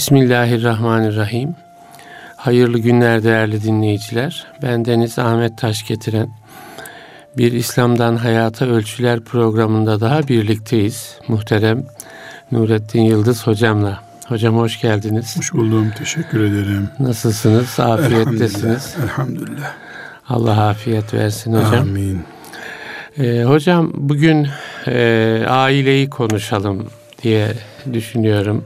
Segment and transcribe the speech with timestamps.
[0.00, 1.54] Bismillahirrahmanirrahim.
[2.36, 4.46] Hayırlı günler değerli dinleyiciler.
[4.62, 6.28] Ben Deniz Ahmet Taş getiren
[7.36, 11.18] bir İslam'dan Hayata Ölçüler programında daha birlikteyiz.
[11.28, 11.86] Muhterem
[12.52, 14.02] Nurettin Yıldız hocamla.
[14.28, 15.36] Hocam hoş geldiniz.
[15.38, 15.92] Hoş buldum.
[15.98, 16.88] Teşekkür ederim.
[16.98, 17.80] Nasılsınız?
[17.80, 18.96] Afiyettesiniz.
[19.02, 19.04] Elhamdülillah.
[19.04, 19.72] Elhamdülillah.
[20.28, 21.82] Allah afiyet versin hocam.
[21.82, 22.22] Amin.
[23.18, 24.48] Ee, hocam bugün
[24.86, 26.86] e, aileyi konuşalım
[27.22, 27.52] diye
[27.92, 28.64] düşünüyorum.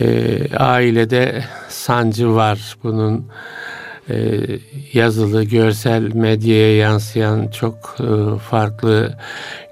[0.00, 2.76] Ee, ailede sancı var.
[2.84, 3.26] Bunun
[4.10, 4.40] e,
[4.92, 9.14] yazılı, görsel medyaya yansıyan çok e, farklı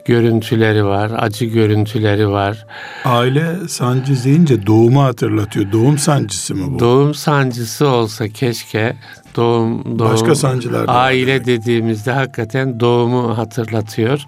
[0.05, 2.67] görüntüleri var, acı görüntüleri var.
[3.05, 5.73] Aile sancı deyince doğumu hatırlatıyor.
[5.73, 6.79] Doğum sancısı mı bu?
[6.79, 8.97] Doğum sancısı olsa keşke
[9.37, 11.47] doğum, doğum Başka sancılar var aile demek.
[11.47, 14.25] dediğimizde hakikaten doğumu hatırlatıyor.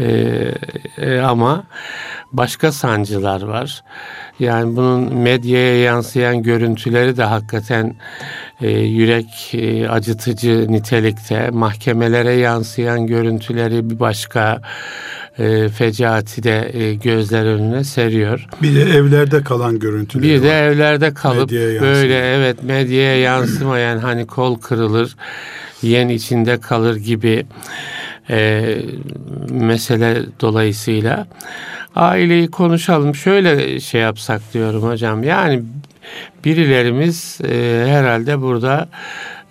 [0.00, 0.54] Ee,
[0.98, 1.64] e, ama
[2.32, 3.82] başka sancılar var.
[4.38, 7.94] Yani bunun medyaya yansıyan görüntüleri de hakikaten
[8.60, 11.50] e, yürek e, acıtıcı nitelikte.
[11.50, 14.60] Mahkemelere yansıyan görüntüleri bir başka
[15.40, 18.46] e, fecaati de e, gözler önüne seriyor.
[18.62, 20.62] Bir de evlerde kalan görüntüler Bir de var.
[20.62, 25.16] evlerde kalıp böyle evet medyaya yansımayan hani kol kırılır,
[25.82, 27.46] yen içinde kalır gibi
[28.30, 28.76] e,
[29.50, 31.26] mesele dolayısıyla
[31.94, 33.14] aileyi konuşalım.
[33.14, 35.22] Şöyle şey yapsak diyorum hocam.
[35.24, 35.62] Yani
[36.44, 38.88] birilerimiz e, herhalde burada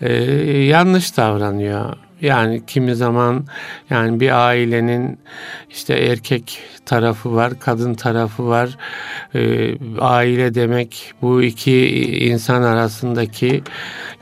[0.02, 0.14] e,
[0.58, 1.95] yanlış davranıyor.
[2.22, 3.45] Yani kimi zaman
[3.89, 5.20] yani bir ailenin
[5.70, 8.78] işte erkek tarafı var, kadın tarafı var.
[9.36, 11.88] E, aile demek bu iki
[12.30, 13.64] insan arasındaki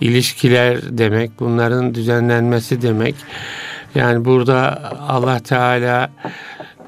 [0.02, 1.40] ilişkiler demek.
[1.40, 3.16] Bunların düzenlenmesi demek.
[3.96, 6.10] Yani burada Allah Teala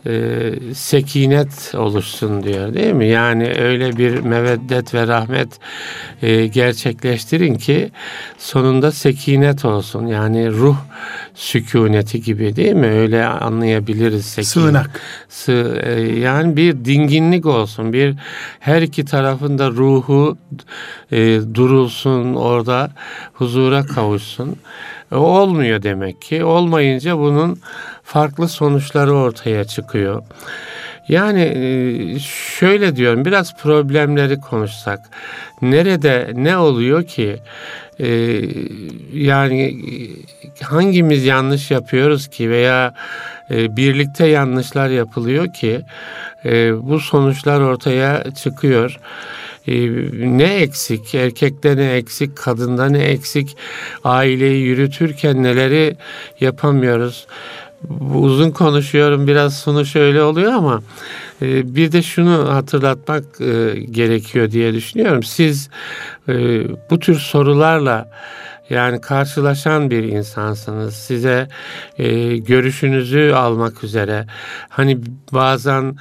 [0.08, 3.08] e, sekinet oluşsun diyor değil mi?
[3.08, 5.47] Yani öyle bir meveddet ve rahmet
[6.22, 7.92] e, gerçekleştirin ki
[8.38, 10.05] sonunda sekinet olsun.
[10.08, 10.77] Yani ruh
[11.36, 12.88] sükuneti gibi değil mi?
[12.88, 14.48] Öyle anlayabiliriz sekinet.
[14.48, 15.02] Sığınak.
[15.30, 17.93] Sı- e, yani bir dinginlik olsun.
[17.93, 18.15] Bir
[18.59, 20.38] her iki tarafında ruhu
[21.11, 22.92] e, durulsun orada
[23.33, 24.55] huzura kavuşsun.
[25.11, 26.43] E, olmuyor demek ki.
[26.43, 27.59] Olmayınca bunun
[28.09, 30.23] farklı sonuçları ortaya çıkıyor.
[31.08, 32.20] Yani e,
[32.59, 34.99] şöyle diyorum biraz problemleri konuşsak.
[35.61, 37.39] Nerede ne oluyor ki?
[37.99, 38.42] E,
[39.14, 42.93] yani e, hangimiz yanlış yapıyoruz ki veya
[43.49, 45.81] birlikte yanlışlar yapılıyor ki
[46.81, 48.99] bu sonuçlar ortaya çıkıyor.
[50.14, 53.58] Ne eksik, erkekte ne eksik, kadında ne eksik,
[54.03, 55.95] aileyi yürütürken neleri
[56.39, 57.27] yapamıyoruz.
[58.14, 60.82] Uzun konuşuyorum biraz sonu şöyle oluyor ama
[61.42, 65.23] e, bir de şunu hatırlatmak e, gerekiyor diye düşünüyorum.
[65.23, 65.70] Siz
[66.30, 66.34] e,
[66.89, 68.12] bu tür sorularla
[68.70, 70.94] yani karşılaşan bir insansınız.
[70.94, 71.48] Size
[72.38, 74.26] görüşünüzü almak üzere.
[74.70, 75.00] Hani
[75.34, 75.95] bazen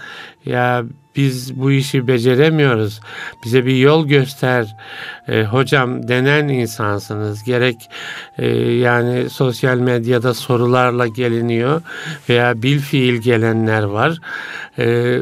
[0.44, 0.84] ya
[1.18, 3.00] biz bu işi beceremiyoruz.
[3.44, 4.76] Bize bir yol göster
[5.28, 7.44] e, hocam denen insansınız.
[7.44, 7.76] Gerek
[8.38, 11.82] e, yani sosyal medyada sorularla geliniyor
[12.28, 14.18] veya bil fiil gelenler var.
[14.78, 15.18] E,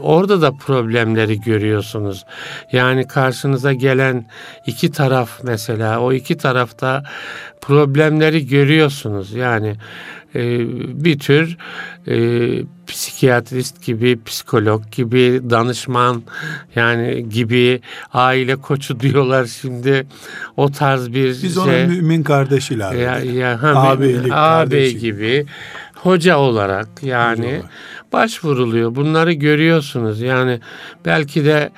[0.00, 2.24] orada da problemleri görüyorsunuz.
[2.72, 4.26] Yani karşınıza gelen
[4.66, 7.02] iki taraf mesela o iki tarafta
[7.60, 9.32] problemleri görüyorsunuz.
[9.32, 9.76] Yani
[10.34, 10.58] e,
[11.04, 11.56] bir tür
[12.08, 12.16] e,
[12.86, 16.22] psikiyatrist gibi, psikolog gibi, danışman
[16.76, 17.80] yani gibi
[18.12, 20.06] aile koçu diyorlar şimdi
[20.56, 21.62] o tarz bir Biz şey.
[21.62, 25.00] ona mümin kardeş ilave ya, ya, ha, ağabey kardeşlik.
[25.00, 25.46] gibi
[25.94, 27.70] hoca olarak yani Hoca olarak.
[28.12, 28.94] başvuruluyor.
[28.94, 30.20] Bunları görüyorsunuz.
[30.20, 30.60] Yani
[31.04, 31.70] belki de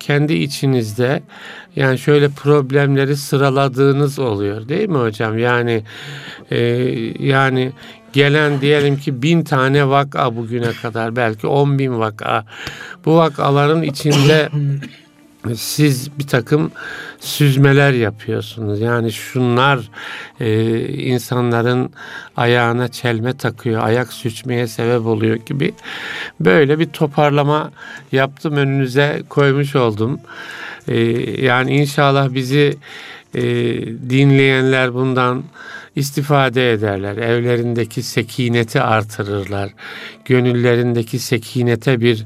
[0.00, 1.22] kendi içinizde
[1.76, 5.38] yani şöyle problemleri sıraladığınız oluyor değil mi hocam?
[5.38, 5.84] Yani
[6.50, 6.58] e,
[7.26, 7.72] yani
[8.12, 12.44] gelen diyelim ki bin tane vaka bugüne kadar belki on bin vaka.
[13.04, 14.48] Bu vakaların içinde
[15.54, 16.72] siz bir takım
[17.20, 18.80] süzmeler yapıyorsunuz.
[18.80, 19.80] Yani şunlar
[20.40, 21.92] e, insanların
[22.36, 25.74] ayağına çelme takıyor, ayak süçmeye sebep oluyor gibi.
[26.40, 27.70] Böyle bir toparlama
[28.12, 30.20] yaptım önünüze koymuş oldum.
[30.88, 31.00] E,
[31.44, 32.76] yani inşallah bizi
[33.34, 33.42] e,
[34.10, 35.42] dinleyenler bundan
[35.96, 37.16] istifade ederler.
[37.16, 39.70] Evlerindeki sekineti artırırlar.
[40.24, 42.24] Gönüllerindeki sekinete bir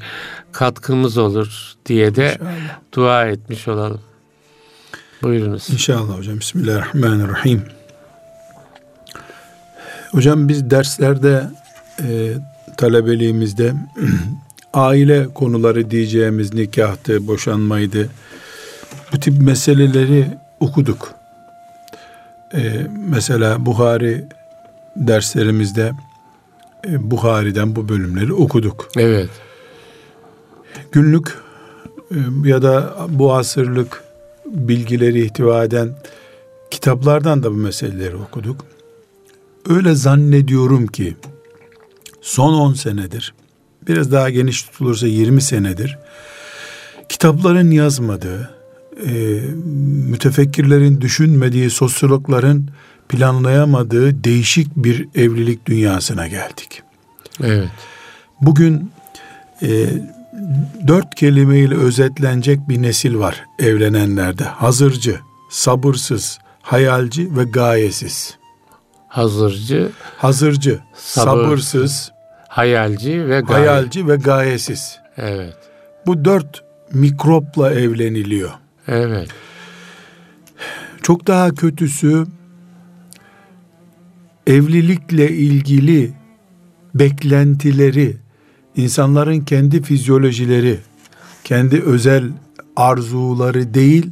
[0.52, 2.50] katkımız olur diye de İnşallah.
[2.92, 4.00] dua etmiş olalım.
[5.22, 5.70] Buyurunuz.
[5.70, 6.40] İnşallah hocam.
[6.40, 7.62] Bismillahirrahmanirrahim.
[10.10, 11.42] Hocam biz derslerde
[12.02, 12.32] e,
[12.76, 13.72] talebeliğimizde
[14.74, 18.08] aile konuları diyeceğimiz nikahtı, boşanmaydı,
[19.12, 20.26] bu tip meseleleri
[20.60, 21.14] okuduk.
[22.54, 24.24] Ee, mesela Buhari
[24.96, 25.92] derslerimizde
[26.88, 28.88] e, Buhari'den bu bölümleri okuduk.
[28.96, 29.30] Evet.
[30.92, 31.38] Günlük
[32.10, 34.04] e, ya da bu asırlık
[34.46, 35.94] bilgileri ihtiva eden
[36.70, 38.64] kitaplardan da bu meseleleri okuduk.
[39.68, 41.16] Öyle zannediyorum ki
[42.20, 43.34] son 10 senedir
[43.88, 45.98] biraz daha geniş tutulursa 20 senedir
[47.08, 48.50] kitapların yazmadığı,
[49.06, 49.12] e,
[50.10, 52.68] mütefekkirlerin düşünmediği, sosyologların
[53.08, 56.82] planlayamadığı değişik bir evlilik dünyasına geldik.
[57.42, 57.68] Evet.
[58.40, 58.90] Bugün
[59.62, 59.86] e,
[60.86, 64.44] dört kelimeyle özetlenecek bir nesil var evlenenlerde.
[64.44, 65.20] Hazırcı,
[65.50, 68.38] sabırsız, hayalci ve gayesiz.
[69.08, 71.26] Hazırcı, Hazırcı, Sabır.
[71.26, 72.12] sabırsız,
[72.48, 73.68] hayalci ve gaye.
[73.68, 74.98] hayalci ve gayesiz.
[75.16, 75.54] Evet.
[76.06, 78.50] Bu dört mikropla evleniliyor.
[78.88, 79.28] Evet.
[81.02, 82.26] Çok daha kötüsü
[84.46, 86.12] evlilikle ilgili
[86.94, 88.16] beklentileri,
[88.76, 90.78] insanların kendi fizyolojileri,
[91.44, 92.24] kendi özel
[92.76, 94.10] arzuları değil,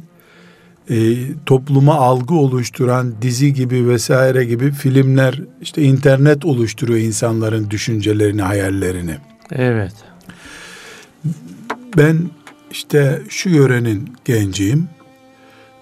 [0.89, 1.15] e,
[1.45, 9.17] topluma algı oluşturan dizi gibi vesaire gibi filmler, işte internet oluşturuyor insanların düşüncelerini, hayallerini.
[9.51, 9.93] Evet.
[11.97, 12.17] Ben
[12.73, 14.87] işte şu yörenin genciyim,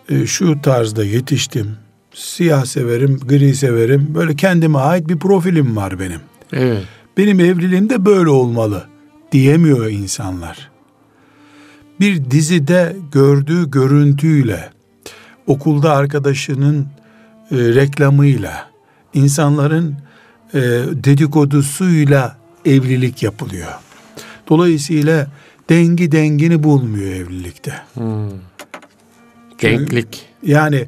[0.09, 1.77] e, şu tarzda yetiştim,
[2.13, 6.19] siyah severim, gri severim, böyle kendime ait bir profilim var benim.
[6.53, 6.83] Evet.
[7.17, 8.87] benim evliliğim de böyle olmalı
[9.31, 10.71] diyemiyor insanlar.
[11.99, 14.69] Bir dizide gördüğü görüntüyle,
[15.47, 16.87] okulda arkadaşının
[17.51, 18.69] e, reklamıyla,
[19.13, 19.95] insanların
[20.53, 20.59] e,
[20.91, 23.71] dedikodusuyla evlilik yapılıyor.
[24.49, 25.27] Dolayısıyla
[25.71, 27.73] dengi dengini bulmuyor evlilikte.
[27.93, 28.29] Hmm.
[29.61, 30.25] Denklik.
[30.43, 30.87] Yani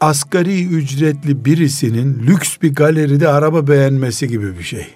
[0.00, 4.86] asgari ücretli birisinin lüks bir galeride araba beğenmesi gibi bir şey.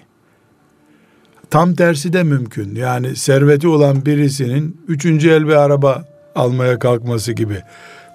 [1.49, 2.75] Tam tersi de mümkün.
[2.75, 6.05] Yani serveti olan birisinin üçüncü el bir araba
[6.35, 7.61] almaya kalkması gibi.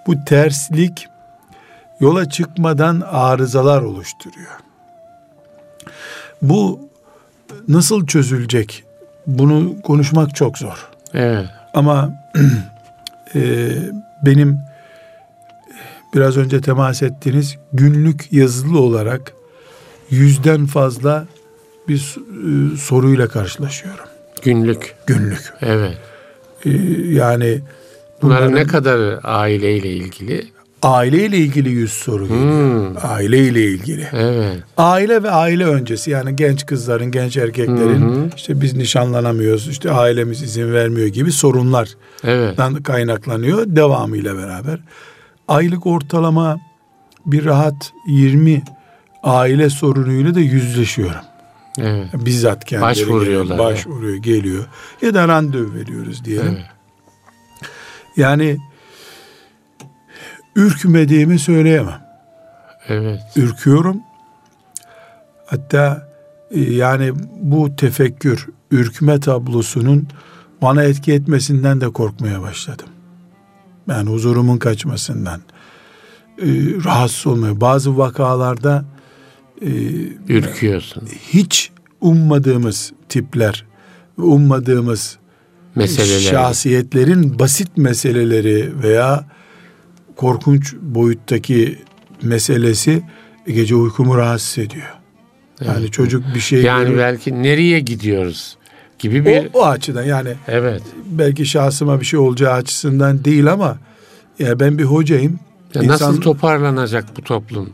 [0.06, 1.06] Bu terslik
[2.00, 4.52] yola çıkmadan arızalar oluşturuyor.
[6.42, 6.80] Bu
[7.68, 8.84] nasıl çözülecek?
[9.26, 10.93] Bunu konuşmak çok zor.
[11.14, 11.46] Evet.
[11.74, 12.10] Ama
[13.34, 13.70] e,
[14.22, 14.60] benim
[16.14, 19.32] biraz önce temas ettiğiniz günlük yazılı olarak
[20.10, 21.26] yüzden fazla
[21.88, 24.04] bir e, soruyla karşılaşıyorum.
[24.42, 24.94] Günlük.
[25.06, 25.52] Günlük.
[25.60, 25.98] Evet.
[26.64, 26.70] E,
[27.08, 27.60] yani
[28.22, 30.53] Bunların bunların ne kadarı aileyle ilgili?
[30.84, 32.42] Aileyle ilgili yüz soru geliyor.
[32.42, 33.10] Hmm.
[33.10, 34.08] Aileyle ilgili.
[34.12, 34.62] Evet.
[34.76, 38.30] Aile ve aile öncesi yani genç kızların, genç erkeklerin hı.
[38.36, 41.88] işte biz nişanlanamıyoruz, işte ailemiz izin vermiyor gibi sorunlar
[42.24, 42.58] Evet.
[42.82, 44.78] kaynaklanıyor devamıyla beraber.
[45.48, 46.58] Aylık ortalama
[47.26, 48.62] bir rahat 20
[49.22, 51.20] aile sorunuyla da yüzleşiyorum.
[51.78, 52.08] Evet.
[52.14, 54.64] Bizzat kendileri Başvuruyorlar, geliyor, başvuruyor, geliyor.
[55.02, 56.56] Ya da randevu veriyoruz diyelim.
[56.56, 56.64] Evet.
[58.16, 58.58] Yani
[60.56, 62.04] ürkmediğimi söyleyemem.
[62.88, 63.20] Evet.
[63.36, 64.00] Ürküyorum.
[65.46, 66.08] Hatta
[66.50, 70.08] e, yani bu tefekkür, ürkme tablosunun
[70.62, 72.86] bana etki etmesinden de korkmaya başladım.
[73.88, 75.40] Yani huzurumun kaçmasından.
[76.38, 76.46] E,
[76.84, 77.60] rahatsız olmaya.
[77.60, 78.84] Bazı vakalarda
[79.62, 79.68] e,
[80.28, 81.02] Ürküyorsun.
[81.32, 81.70] hiç
[82.00, 83.64] ummadığımız tipler,
[84.16, 85.18] ummadığımız
[85.74, 86.20] Meseleler.
[86.30, 89.24] şahsiyetlerin basit meseleleri veya
[90.16, 91.78] korkunç boyuttaki
[92.22, 93.02] meselesi
[93.46, 94.86] gece uykumu rahatsız ediyor.
[95.60, 95.92] Yani Evet.
[95.92, 96.98] çocuk bir şey Yani görüyor.
[96.98, 98.56] belki nereye gidiyoruz
[98.98, 100.82] gibi bir o, o açıdan yani evet.
[101.06, 103.78] belki şahsıma bir şey olacağı açısından değil ama
[104.38, 105.38] ya ben bir hocayım.
[105.74, 107.70] Ya İnsan- Nasıl toparlanacak bu toplum?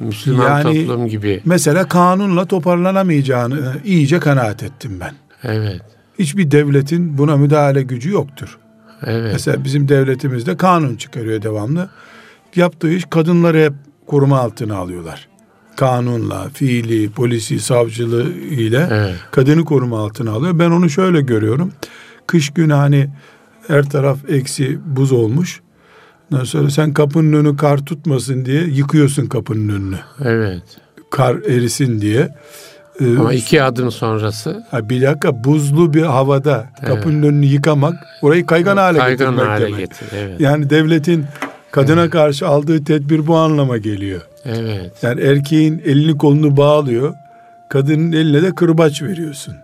[0.00, 1.40] Müslüman Yani- toplum gibi.
[1.44, 5.14] Mesela kanunla toparlanamayacağını e, iyice kanaat ettim ben.
[5.42, 5.80] Evet.
[6.18, 8.58] Hiçbir devletin buna müdahale gücü yoktur.
[9.06, 9.30] Evet.
[9.32, 11.88] Mesela bizim devletimizde kanun çıkarıyor devamlı.
[12.56, 13.72] Yaptığı iş kadınları hep
[14.06, 15.28] koruma altına alıyorlar.
[15.76, 19.14] Kanunla, fiili, polisi, savcılığı ile Evet.
[19.30, 20.58] kadını koruma altına alıyor.
[20.58, 21.72] Ben onu şöyle görüyorum.
[22.26, 23.10] Kış günü hani
[23.68, 25.60] her taraf eksi buz olmuş.
[26.32, 29.98] Ondan sonra sen kapının önü kar tutmasın diye yıkıyorsun kapının önünü.
[30.24, 30.62] Evet.
[31.10, 32.34] Kar erisin diye.
[33.00, 38.46] Ee, Ama iki adım sonrası ha bir dakika buzlu bir havada kapının önünü yıkamak orayı
[38.46, 39.78] kaygan hale kaygan getirmek hale demek.
[39.78, 40.08] getir.
[40.16, 40.40] Evet.
[40.40, 41.24] Yani devletin
[41.70, 44.20] kadına karşı aldığı tedbir bu anlama geliyor.
[44.44, 44.92] Evet.
[45.02, 47.14] Yani erkeğin elini kolunu bağlıyor.
[47.68, 49.54] Kadının eline de kırbaç veriyorsun.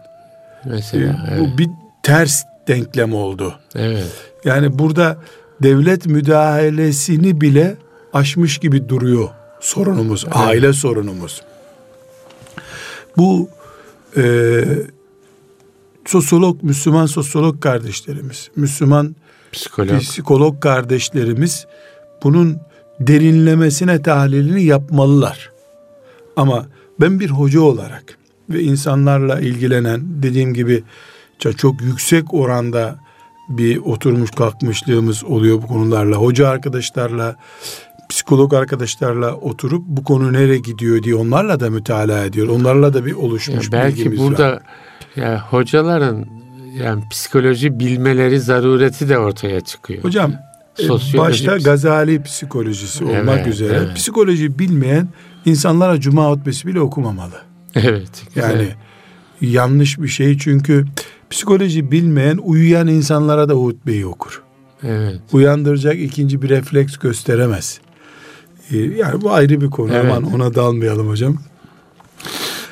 [0.65, 1.29] Mesela.
[1.31, 1.41] Evet.
[1.41, 1.69] Bu bir
[2.03, 3.55] ters denklem oldu.
[3.77, 4.07] Evet.
[4.45, 5.17] Yani burada
[5.63, 7.75] devlet müdahalesini bile
[8.13, 9.29] aşmış gibi duruyor
[9.61, 11.43] sorunumuz, aile sorunumuz.
[13.17, 13.49] Bu
[14.17, 14.63] e,
[16.07, 19.17] sosyolog, Müslüman sosyolog kardeşlerimiz, Müslüman
[19.53, 20.01] Psikolog.
[20.01, 21.67] psikolog kardeşlerimiz
[22.23, 22.59] bunun
[23.01, 25.51] derinlemesine tahlilini yapmalılar.
[26.37, 26.67] Ama
[27.01, 28.19] ben bir hoca olarak
[28.51, 30.85] ve insanlarla ilgilenen dediğim gibi
[31.39, 32.99] çok, çok yüksek oranda
[33.49, 36.17] bir oturmuş kalkmışlığımız oluyor bu konularla.
[36.17, 37.37] Hoca arkadaşlarla,
[38.11, 42.49] psikolog arkadaşlarla oturup bu konu nereye gidiyor diye onlarla da mütalaa ediyor.
[42.49, 44.63] Onlarla da bir Ya oluşmuş belki bilgimiz burada var.
[45.17, 46.27] ya hocaların
[46.79, 50.05] yani psikoloji bilmeleri zarureti de ortaya çıkıyor.
[50.05, 50.33] Hocam
[50.79, 53.97] e, Sosyoloji, başta Gazali psikolojisi olmak Evet, üzere evet.
[53.97, 55.09] psikoloji bilmeyen
[55.45, 57.35] insanlara cuma hutbesi bile okumamalı.
[57.75, 58.23] Evet.
[58.35, 58.51] güzel.
[58.51, 58.69] Yani
[59.41, 60.85] yanlış bir şey çünkü
[61.31, 64.43] psikoloji bilmeyen uyuyan insanlara da hutbeyi okur.
[64.83, 65.21] evet.
[65.33, 67.81] Uyandıracak ikinci bir refleks gösteremez.
[68.73, 70.05] Ee, Yani bu ayrı bir konu Evet.
[70.13, 71.37] aman ona dalmayalım hocam.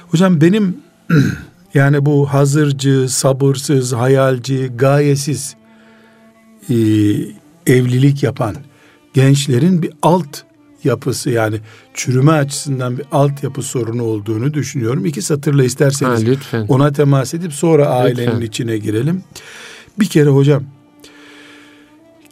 [0.09, 0.77] Hocam benim
[1.75, 5.57] yani bu hazırcı, sabırsız, hayalci, gayesiz
[6.71, 6.75] e,
[7.67, 8.55] evlilik yapan
[9.15, 10.39] gençlerin bir alt
[10.85, 11.57] yapısı yani
[11.95, 15.07] çürüme açısından bir altyapı sorunu olduğunu düşünüyorum.
[15.07, 16.67] İki satırla Ha, isterseniz lütfen.
[16.69, 18.41] ona temas edip sonra ailenin Lütfen.
[18.47, 19.23] içine girelim.
[19.99, 20.63] Bir kere hocam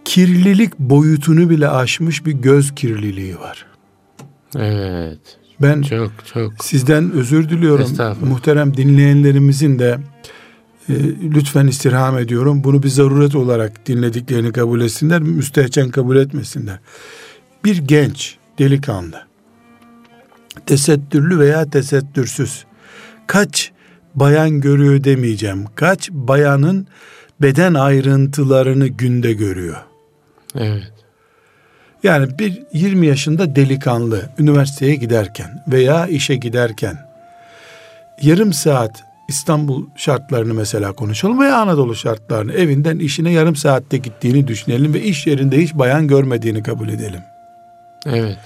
[0.07, 3.67] kirlilik boyutunu bile aşmış bir göz kirliliği var.
[4.57, 5.19] Evet.
[5.63, 6.65] Ben Çok çok.
[6.65, 7.89] sizden özür diliyorum.
[8.29, 9.99] Muhterem dinleyenlerimizin de
[10.89, 10.95] e,
[11.35, 12.65] lütfen istirham ediyorum.
[12.65, 16.79] Bunu bir zaruret olarak dinlediklerini kabul etsinler, müstehcen kabul etmesinler.
[17.65, 19.23] Bir genç, delikanlı,
[20.67, 22.65] tesettürlü veya tesettürsüz,
[23.27, 23.73] kaç
[24.15, 25.65] bayan görüyor demeyeceğim.
[25.75, 26.87] Kaç bayanın
[27.43, 29.86] beden ayrıntılarını günde görüyor.
[30.61, 30.93] Evet.
[32.03, 36.99] Yani bir 20 yaşında delikanlı üniversiteye giderken veya işe giderken
[38.23, 44.95] yarım saat İstanbul şartlarını mesela konuşalım veya Anadolu şartlarını evinden işine yarım saatte gittiğini düşünelim
[44.95, 47.21] ve iş yerinde hiç bayan görmediğini kabul edelim.
[48.07, 48.39] Evet.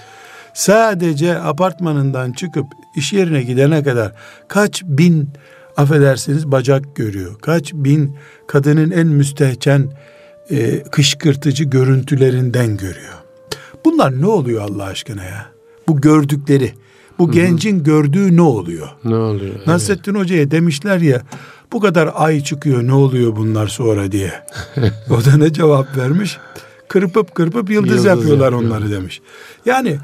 [0.53, 2.65] Sadece apartmanından çıkıp
[2.95, 4.11] iş yerine gidene kadar
[4.47, 5.29] kaç bin
[5.77, 7.39] affedersiniz bacak görüyor.
[7.39, 9.89] Kaç bin kadının en müstehcen
[10.51, 13.13] e, kışkırtıcı görüntülerinden görüyor.
[13.85, 15.45] Bunlar ne oluyor Allah aşkına ya?
[15.87, 16.73] Bu gördükleri,
[17.19, 18.87] bu gencin gördüğü ne oluyor?
[19.03, 19.55] Ne oluyor?
[19.57, 19.67] Evet.
[19.67, 21.21] Nasrettin Hoca'ya demişler ya
[21.71, 24.31] bu kadar ay çıkıyor ne oluyor bunlar sonra diye.
[25.09, 26.37] o da ne cevap vermiş?
[26.87, 28.71] Kırpıp kırpıp yıldız, Yıldız yapıyorlar yapıyor.
[28.71, 29.21] onları demiş.
[29.65, 29.97] Yani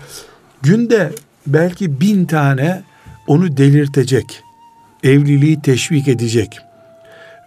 [0.62, 1.12] günde
[1.48, 2.84] belki bin tane
[3.28, 4.44] onu delirtecek,
[5.04, 6.60] evliliği teşvik edecek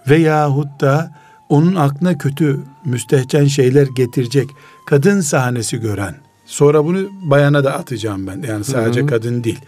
[0.09, 1.20] veyahut da
[1.51, 4.51] onun aklına kötü müstehcen şeyler getirecek
[4.87, 6.15] kadın sahnesi gören
[6.47, 8.43] sonra bunu bayana da atacağım ben.
[8.49, 9.05] Yani sadece Hı.
[9.05, 9.09] hı.
[9.09, 9.61] kadın değil.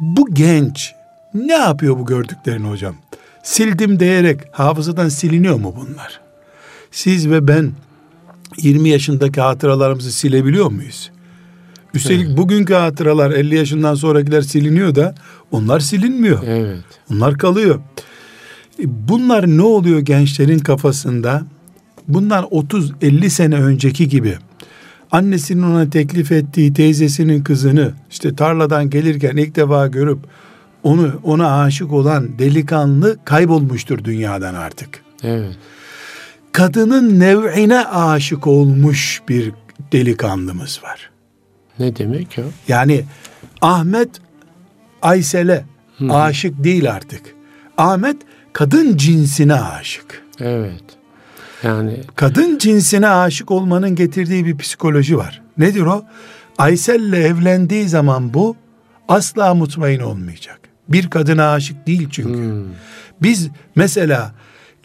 [0.00, 0.94] Bu genç
[1.34, 2.94] ne yapıyor bu gördüklerini hocam?
[3.42, 6.20] Sildim diyerek hafızadan siliniyor mu bunlar?
[6.90, 7.72] Siz ve ben
[8.58, 11.10] 20 yaşındaki hatıralarımızı silebiliyor muyuz?
[11.94, 15.14] Üstelik bugünkü hatıralar 50 yaşından sonrakiler siliniyor da
[15.50, 16.42] onlar silinmiyor.
[16.46, 16.84] Evet.
[17.10, 17.80] Bunlar kalıyor.
[18.84, 21.42] Bunlar ne oluyor gençlerin kafasında?
[22.08, 24.36] Bunlar 30-50 sene önceki gibi
[25.10, 30.18] annesinin ona teklif ettiği teyzesinin kızını işte tarladan gelirken ilk defa görüp
[30.82, 35.02] onu ona aşık olan delikanlı kaybolmuştur dünyadan artık.
[35.22, 35.56] Evet.
[36.52, 39.52] Kadının nev'ine aşık olmuş bir
[39.92, 41.10] delikanlımız var.
[41.78, 42.42] Ne demek o?
[42.68, 43.04] Yani
[43.60, 44.08] Ahmet
[45.02, 45.64] Aysel'e
[46.10, 47.22] aşık değil artık.
[47.78, 48.16] Ahmet
[48.56, 50.22] kadın cinsine aşık.
[50.40, 50.82] Evet.
[51.62, 55.42] Yani Kadın cinsine aşık olmanın getirdiği bir psikoloji var.
[55.58, 56.04] Nedir o?
[56.58, 58.56] Aysel'le evlendiği zaman bu
[59.08, 60.60] asla mutmain olmayacak.
[60.88, 62.38] Bir kadına aşık değil çünkü.
[62.38, 62.64] hmm,
[63.22, 64.32] Biz mesela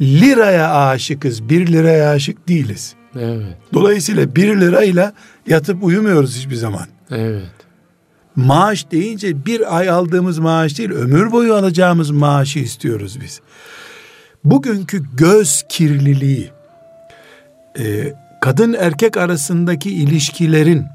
[0.01, 2.93] liraya aşıkız, bir liraya aşık değiliz.
[3.15, 3.57] evet.
[3.73, 5.13] Dolayısıyla bir lirayla
[5.47, 6.85] yatıp uyumuyoruz hiçbir zaman.
[7.11, 7.43] Evet.
[8.45, 13.41] Maaş deyince bir ay aldığımız maaş değil, ömür boyu alacağımız maaşı istiyoruz biz.
[14.43, 16.51] Bugünkü göz kirliliği,
[17.79, 20.86] e, kadın erkek arasındaki ilişkilerin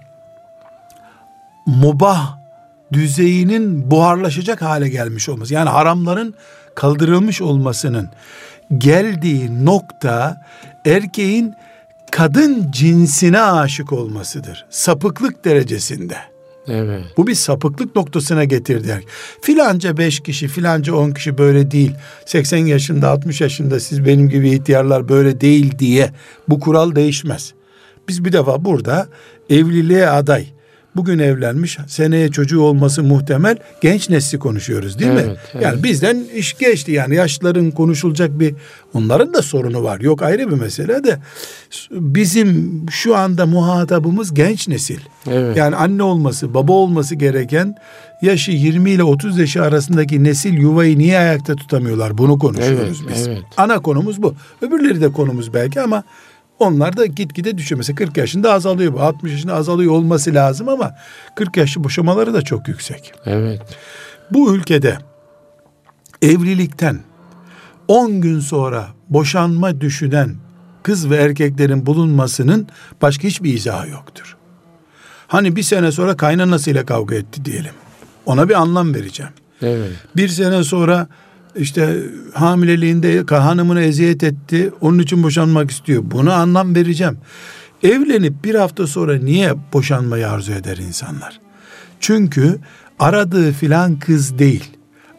[1.66, 2.38] mubah
[2.92, 6.34] düzeyinin buharlaşacak hale gelmiş olması, yani haramların
[6.74, 8.10] kaldırılmış olmasının
[8.78, 10.44] geldiği nokta
[10.86, 11.54] erkeğin
[12.10, 14.66] kadın cinsine aşık olmasıdır.
[14.70, 16.35] Sapıklık derecesinde.
[16.68, 17.04] Evet.
[17.16, 19.00] Bu bir sapıklık noktasına getirdi.
[19.40, 21.92] Filanca beş kişi, filanca on kişi böyle değil.
[22.26, 26.10] 80 yaşında, 60 yaşında siz benim gibi ihtiyarlar böyle değil diye
[26.48, 27.54] bu kural değişmez.
[28.08, 29.08] Biz bir defa burada
[29.50, 30.46] evliliğe aday,
[30.96, 35.22] bugün evlenmiş, seneye çocuğu olması muhtemel genç nesli konuşuyoruz değil mi?
[35.24, 35.64] Evet, evet.
[35.64, 38.54] Yani bizden iş geçti yani yaşların konuşulacak bir
[38.94, 40.00] onların da sorunu var.
[40.00, 41.18] Yok ayrı bir mesele de
[41.90, 45.00] bizim şu anda muhatabımız genç nesil.
[45.30, 45.56] Evet.
[45.56, 47.74] Yani anne olması, baba olması gereken
[48.22, 52.18] yaşı 20 ile 30 yaşı arasındaki nesil yuvayı niye ayakta tutamıyorlar?
[52.18, 53.26] Bunu konuşuyoruz Evet, biz.
[53.26, 53.42] evet.
[53.56, 54.34] Ana konumuz bu.
[54.62, 56.04] Öbürleri de konumuz belki ama
[56.58, 57.78] onlar da gitgide düşüyor.
[57.78, 59.00] Mesela 40 yaşında azalıyor bu.
[59.00, 60.94] 60 yaşında azalıyor olması lazım ama
[61.36, 63.12] 40 yaşlı boşamaları da çok yüksek.
[63.26, 63.62] Evet.
[64.30, 64.98] Bu ülkede
[66.22, 67.00] evlilikten
[67.88, 70.36] 10 gün sonra boşanma düşünen
[70.82, 72.68] kız ve erkeklerin bulunmasının
[73.02, 74.36] başka hiçbir izahı yoktur.
[75.28, 77.74] Hani bir sene sonra kaynanasıyla kavga etti diyelim.
[78.26, 79.32] Ona bir anlam vereceğim.
[79.62, 79.90] Evet.
[80.16, 81.06] Bir sene sonra
[81.58, 84.72] işte hamileliğinde hanımına eziyet etti.
[84.80, 86.02] Onun için boşanmak istiyor.
[86.06, 87.18] Buna anlam vereceğim.
[87.82, 91.40] Evlenip bir hafta sonra niye boşanmayı arzu eder insanlar?
[92.00, 92.58] Çünkü
[92.98, 94.64] aradığı filan kız değil.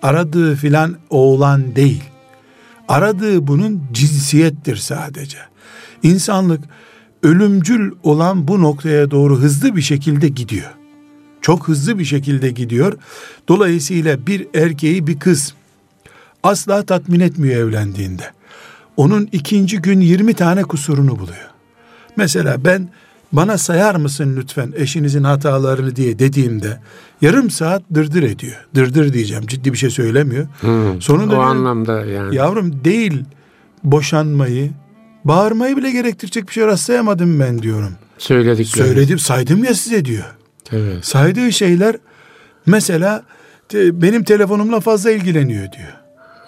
[0.01, 2.03] Aradığı filan oğlan değil.
[2.87, 5.37] Aradığı bunun cinsiyettir sadece.
[6.03, 6.63] İnsanlık
[7.23, 10.71] ölümcül olan bu noktaya doğru hızlı bir şekilde gidiyor.
[11.41, 12.93] Çok hızlı bir şekilde gidiyor.
[13.47, 15.53] Dolayısıyla bir erkeği bir kız
[16.43, 18.23] asla tatmin etmiyor evlendiğinde.
[18.97, 21.47] Onun ikinci gün 20 tane kusurunu buluyor.
[22.17, 22.89] Mesela ben
[23.31, 26.79] bana sayar mısın lütfen eşinizin hatalarını diye dediğimde
[27.21, 28.67] yarım saat dırdır ediyor.
[28.75, 30.47] Dırdır diyeceğim ciddi bir şey söylemiyor.
[30.61, 30.93] Hı.
[30.99, 32.35] Sonunda o anlamda yani.
[32.35, 33.23] Yavrum değil
[33.83, 34.71] boşanmayı
[35.25, 37.93] bağırmayı bile gerektirecek bir şey rastlayamadım ben diyorum.
[38.17, 38.87] Söyledikleri.
[38.87, 40.25] Söyledim saydım ya size diyor.
[40.71, 41.05] Evet.
[41.05, 41.95] Saydığı şeyler
[42.65, 43.23] mesela
[43.73, 45.93] benim telefonumla fazla ilgileniyor diyor.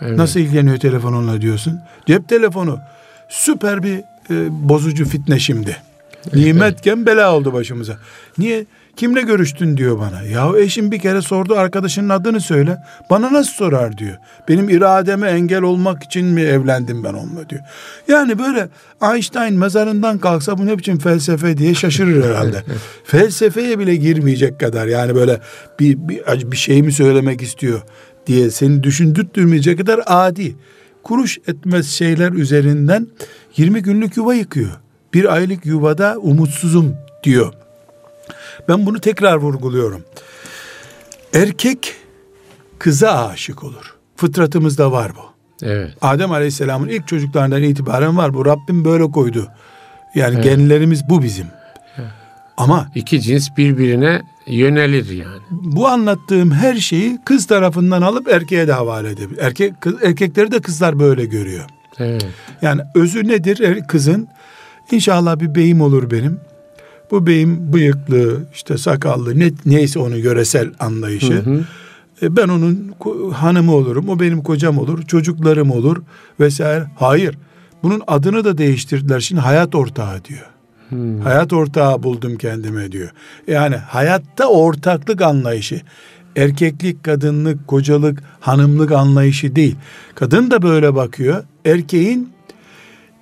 [0.02, 0.18] Evet.
[0.18, 1.80] Nasıl ilgileniyor telefonunla diyorsun?
[2.06, 2.80] Cep telefonu
[3.30, 3.98] süper bir
[4.30, 5.78] e, bozucu fitne şimdi.
[6.34, 7.98] Nimetken bela oldu başımıza.
[8.38, 8.66] Niye?
[9.00, 10.22] Kimle görüştün diyor bana.
[10.22, 12.78] Ya eşim bir kere sordu arkadaşının adını söyle.
[13.10, 14.18] Bana nasıl sorar diyor.
[14.50, 17.62] Benim irademe engel olmak için mi evlendim ben onunla diyor.
[18.08, 18.70] Yani böyle
[19.14, 22.64] Einstein mezarından kalksa bu ne biçim felsefe diye şaşırır herhalde.
[23.04, 25.40] Felsefeye bile girmeyecek kadar yani böyle
[25.80, 27.82] bir, bir, bir şey mi söylemek istiyor
[28.28, 30.56] diye seni düşündürtmeyecek kadar adi.
[31.04, 33.08] Kuruş etmez şeyler üzerinden
[33.58, 34.72] 20 günlük yuva yıkıyor.
[35.14, 37.54] Bir aylık yuvada umutsuzum diyor.
[38.68, 40.04] Ben bunu tekrar vurguluyorum.
[41.34, 41.96] Erkek
[42.80, 43.96] kıza aşık olur.
[44.16, 45.30] Fıtratımızda var bu.
[45.66, 45.94] Evet.
[46.02, 48.46] Adem Aleyhisselam'ın ilk çocuklarından itibaren var bu.
[48.46, 49.48] Rabbim böyle koydu.
[50.16, 50.44] Yani Evet.
[50.44, 51.46] genlerimiz bu bizim.
[52.58, 55.40] Ama İki cins birbirine yönelir yani.
[55.52, 59.40] bu anlattığım her şeyi kız tarafından alıp erkeğe de havale edebilir.
[59.42, 61.66] Erkek, kız, erkekleri de kızlar böyle görüyor.
[61.98, 62.26] Evet.
[62.62, 64.28] Yani özü nedir Er- kızın?
[64.92, 66.40] İnşallah bir beyim olur benim.
[67.12, 71.34] Bu beyim bıyıklı, işte sakallı, ne, neyse onun yöresel anlayışı.
[71.34, 71.64] Hı hı.
[72.22, 72.94] E, Ben onun
[73.34, 75.98] hanımı olurum, o benim kocam olur, çocuklarım olur
[76.40, 76.86] vesaire.
[76.96, 77.38] Hayır.
[77.84, 79.20] Bunun adını da değiştirdiler.
[79.20, 80.46] Şimdi hayat ortağı diyor.
[80.90, 81.20] Hmm.
[81.22, 83.10] Hayat ortağı buldum kendime diyor.
[83.48, 85.82] Yani hayatta ortaklık anlayışı.
[86.36, 89.76] Erkeklik, kadınlık, kocalık, hanımlık anlayışı değil.
[90.16, 91.44] Kadın da böyle bakıyor.
[91.66, 92.34] Erkeğin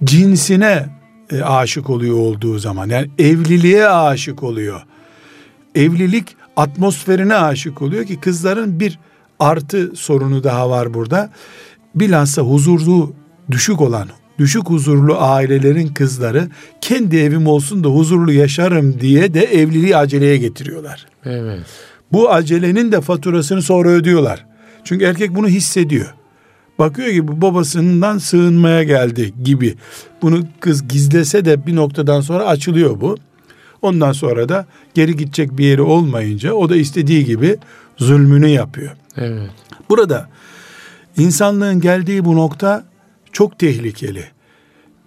[0.03, 0.85] cinsine
[1.31, 2.89] e, aşık oluyor olduğu zaman.
[2.89, 4.81] Yani evliliğe aşık oluyor.
[5.75, 8.99] Evlilik atmosferine aşık oluyor ki kızların bir
[9.39, 11.29] artı sorunu daha var burada.
[11.95, 13.13] Bilhassa huzurlu
[13.51, 14.07] düşük olan,
[14.39, 16.49] düşük huzurlu ailelerin kızları
[16.81, 21.05] kendi evim olsun da huzurlu yaşarım diye de evliliği aceleye getiriyorlar.
[21.25, 21.59] Evet.
[22.11, 24.45] Bu acelenin de faturasını sonra ödüyorlar.
[24.83, 26.13] Çünkü erkek bunu hissediyor.
[26.79, 29.75] Bakıyor ki bu babasından sığınmaya geldi gibi.
[30.21, 33.17] Bunu kız gizlese de bir noktadan sonra açılıyor bu.
[33.81, 37.57] Ondan sonra da geri gidecek bir yeri olmayınca o da istediği gibi
[37.97, 38.91] zulmünü yapıyor.
[39.17, 39.49] Evet.
[39.89, 40.29] Burada
[41.17, 42.83] insanlığın geldiği bu nokta
[43.37, 44.23] çok tehlikeli.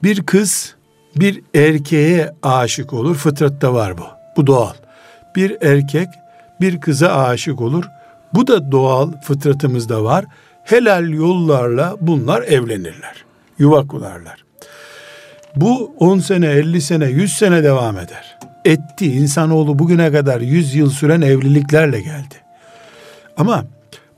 [0.03, 0.75] Bir kız
[1.17, 3.17] bir erkeğe aşık olur.
[3.17, 4.03] Fıtratta var bu.
[4.37, 4.75] Bu doğal.
[5.37, 6.09] Bir erkek
[6.61, 7.85] bir kıza aşık olur.
[8.35, 10.25] Bu da doğal fıtratımızda var.
[10.65, 13.25] Helal yollarla bunlar evlenirler.
[13.59, 14.45] Yuva kurarlar.
[15.57, 18.39] Bu 10 sene, 50 sene, 100 sene devam eder.
[18.65, 19.07] Etti.
[19.07, 22.35] İnsanoğlu bugüne kadar 100 yıl süren evliliklerle geldi.
[23.37, 23.65] Ama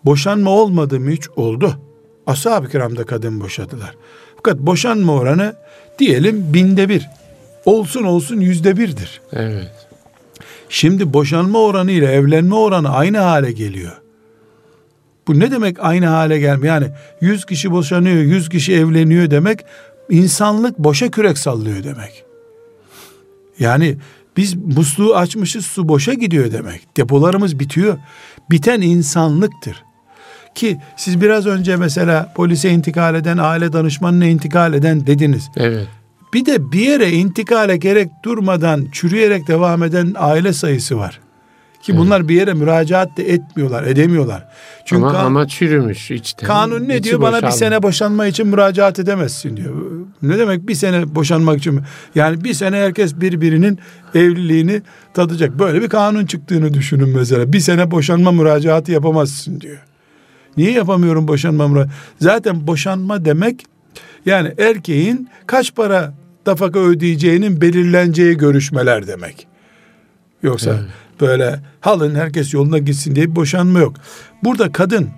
[0.04, 1.78] boşanma olmadı mı hiç oldu.
[2.26, 3.96] Ashab-ı kiramda kadın boşadılar.
[4.36, 5.54] Fakat boşanma oranı
[5.98, 7.08] diyelim binde bir.
[7.64, 9.20] Olsun olsun yüzde birdir.
[9.32, 9.72] Evet.
[10.68, 13.92] Şimdi boşanma oranı ile evlenme oranı aynı hale geliyor.
[15.28, 16.74] Bu ne demek aynı hale gelmiyor?
[16.74, 19.60] Yani 100 kişi boşanıyor, 100 kişi evleniyor demek
[20.10, 22.24] insanlık boşa kürek sallıyor demek.
[23.58, 23.96] Yani
[24.36, 26.96] biz musluğu açmışız su boşa gidiyor demek.
[26.96, 27.98] Depolarımız bitiyor.
[28.50, 29.84] Biten insanlıktır.
[30.54, 35.50] Ki siz biraz önce mesela polise intikal eden, aile danışmanına intikal eden dediniz.
[35.56, 35.86] Evet.
[36.34, 41.20] Bir de bir yere intikale gerek durmadan çürüyerek devam eden aile sayısı var.
[41.82, 44.48] Ki bunlar bir yere müracaat da etmiyorlar, edemiyorlar.
[44.84, 46.46] Çünkü ama, kan- ama çürümüş içten.
[46.46, 47.20] kanun ne diyor?
[47.20, 49.74] Bana bir sene boşanma için müracaat edemezsin diyor.
[50.22, 51.80] Ne demek bir sene boşanmak için?
[52.14, 53.78] Yani bir sene herkes birbirinin
[54.14, 54.82] evliliğini
[55.14, 55.58] tadacak.
[55.58, 57.52] Böyle bir kanun çıktığını düşünün mesela.
[57.52, 59.78] Bir sene boşanma müracaatı yapamazsın diyor.
[60.56, 61.92] Niye yapamıyorum boşanma müracaatı?
[62.20, 63.64] Zaten boşanma demek
[64.26, 66.14] yani erkeğin kaç para
[66.46, 69.46] nafaka ödeyeceğinin belirleneceği görüşmeler demek.
[70.42, 70.90] Yoksa Evet.
[71.20, 73.94] böyle halın herkes yoluna gitsin diye bir boşanma yok.
[74.44, 75.08] Burada kadın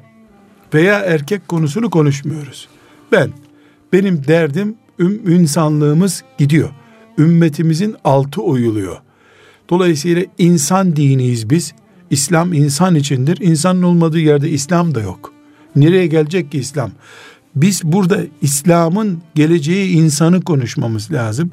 [0.74, 2.68] veya erkek konusunu konuşmuyoruz.
[3.12, 3.30] Ben,
[3.92, 6.70] benim derdim üm, insanlığımız gidiyor.
[7.18, 8.96] Ümmetimizin altı oyuluyor.
[9.70, 11.74] Dolayısıyla insan diniyiz biz.
[12.14, 13.38] İslam insan içindir.
[13.40, 15.32] İnsanın olmadığı yerde İslam da yok.
[15.76, 16.90] Nereye gelecek ki İslam?
[17.56, 21.50] Biz burada İslam'ın geleceği insanı konuşmamız lazım.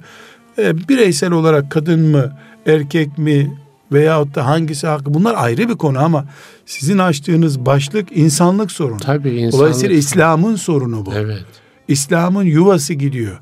[0.58, 3.58] E, bireysel olarak kadın mı, erkek mi
[3.92, 6.26] veyahut da hangisi hakkı bunlar ayrı bir konu ama
[6.66, 9.00] sizin açtığınız başlık insanlık sorunu.
[9.00, 9.54] Tabii insanlık.
[9.54, 11.14] Dolayısıyla İslam'ın sorunu bu.
[11.14, 11.46] Evet.
[11.88, 13.40] İslam'ın yuvası gidiyor.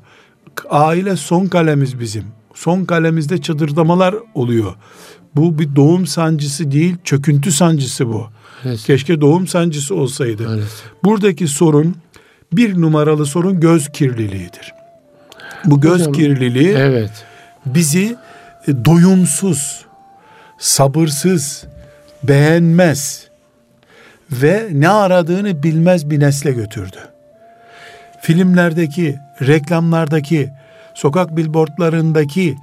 [0.70, 2.24] Aile son kalemiz bizim.
[2.54, 4.74] Son kalemizde çıldırdamalar oluyor.
[5.36, 8.26] Bu bir doğum sancısı değil, çöküntü sancısı bu.
[8.64, 8.86] Maalesef.
[8.86, 10.42] Keşke doğum sancısı olsaydı.
[10.42, 10.84] Maalesef.
[11.04, 11.96] Buradaki sorun
[12.52, 14.74] bir numaralı sorun göz kirliliğidir.
[15.64, 17.24] Bu göz Hocam, kirliliği Evet.
[17.66, 18.16] bizi
[18.68, 19.84] e, doyumsuz,
[20.58, 21.64] sabırsız,
[22.22, 23.28] beğenmez
[24.32, 26.98] ve ne aradığını bilmez bir nesle götürdü.
[28.20, 30.50] Filmlerdeki, reklamlardaki,
[30.94, 32.56] sokak billboardlarındaki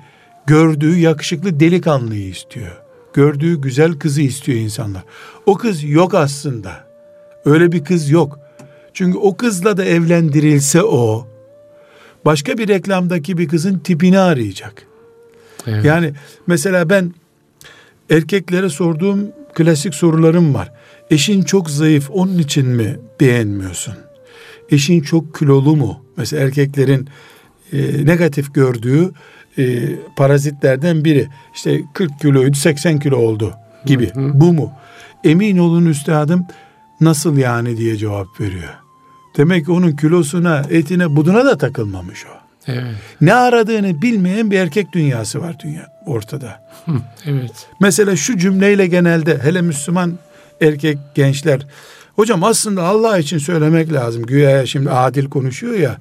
[0.47, 2.81] gördüğü yakışıklı delikanlıyı istiyor.
[3.13, 5.03] Gördüğü güzel kızı istiyor insanlar.
[5.45, 6.87] O kız yok aslında.
[7.45, 8.39] Öyle bir kız yok.
[8.93, 11.27] Çünkü o kızla da evlendirilse o,
[12.25, 14.87] başka bir reklamdaki bir kızın tipini arayacak.
[15.67, 15.85] evet.
[15.85, 16.13] Yani
[16.47, 17.13] mesela ben
[18.09, 20.71] erkeklere sorduğum klasik sorularım var.
[21.11, 23.93] Eşin çok zayıf onun için mi beğenmiyorsun?
[24.69, 26.05] Eşin çok kilolu mu?
[26.17, 27.09] Mesela erkeklerin
[27.73, 29.11] e, negatif gördüğü
[29.57, 31.27] e, parazitlerden biri.
[31.55, 33.53] İşte 40 kiloydu 80 kilo oldu
[33.85, 34.13] gibi.
[34.13, 34.31] Hı hı.
[34.33, 34.71] Bu mu?
[35.23, 36.45] Emin olun üstadım
[37.01, 38.73] nasıl yani diye cevap veriyor.
[39.37, 42.47] Demek ki onun kilosuna, etine, buduna da takılmamış o.
[42.67, 42.95] Evet.
[43.21, 46.67] Ne aradığını bilmeyen bir erkek dünyası var dünya ortada.
[46.85, 46.91] Hı,
[47.25, 47.67] Evet.
[47.79, 50.19] Mesela şu cümleyle genelde hele Müslüman
[50.61, 51.67] erkek gençler
[52.15, 54.25] hocam aslında Allah için söylemek lazım.
[54.25, 55.97] Güya şimdi adil konuşuyor ya.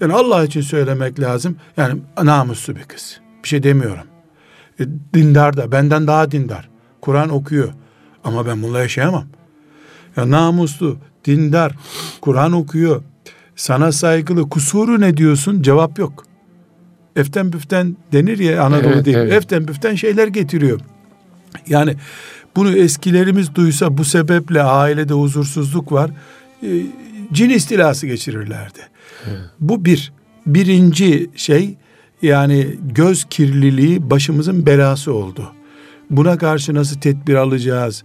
[0.00, 1.56] Yani Allah için söylemek lazım.
[1.76, 3.20] Yani namuslu bir kız.
[3.44, 4.04] Bir şey demiyorum.
[4.80, 6.68] E, dindar da benden daha dindar.
[7.00, 7.68] Kur'an okuyor.
[8.24, 9.24] Ama ben bununla yaşayamam.
[10.16, 11.74] Ya namuslu, dindar,
[12.20, 13.02] Kur'an okuyor.
[13.56, 15.62] Sana saygılı, kusuru ne diyorsun?
[15.62, 16.24] Cevap yok.
[17.16, 19.16] Eften büften denir ya Anadolu Evet, değil.
[19.16, 19.32] evet.
[19.32, 20.80] Eften büften şeyler getiriyor.
[21.68, 21.96] Yani
[22.56, 26.10] bunu eskilerimiz duysa bu sebeple ailede huzursuzluk var.
[26.62, 26.68] e,
[27.32, 28.78] Cin istilası geçirirlerdi.
[29.60, 30.12] Bu bir.
[30.46, 31.74] Birinci şey
[32.22, 35.52] yani göz kirliliği başımızın belası oldu.
[36.10, 38.04] Buna karşı nasıl tedbir alacağız?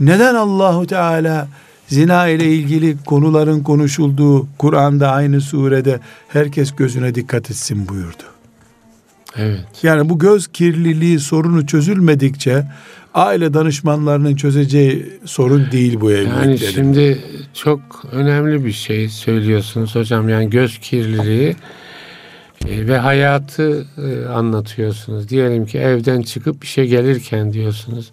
[0.00, 1.48] Neden Allahu Teala
[1.86, 8.22] zina ile ilgili konuların konuşulduğu Kur'an'da aynı surede herkes gözüne dikkat etsin buyurdu.
[9.36, 9.64] Evet.
[9.82, 12.66] Yani bu göz kirliliği sorunu çözülmedikçe
[13.14, 17.18] aile danışmanlarının çözeceği sorun değil bu evlilik Yani şimdi
[17.54, 17.80] çok
[18.12, 20.28] önemli bir şey söylüyorsunuz hocam.
[20.28, 21.56] Yani göz kirliliği
[22.68, 25.28] e, ve hayatı e, anlatıyorsunuz.
[25.28, 28.12] Diyelim ki evden çıkıp işe gelirken diyorsunuz.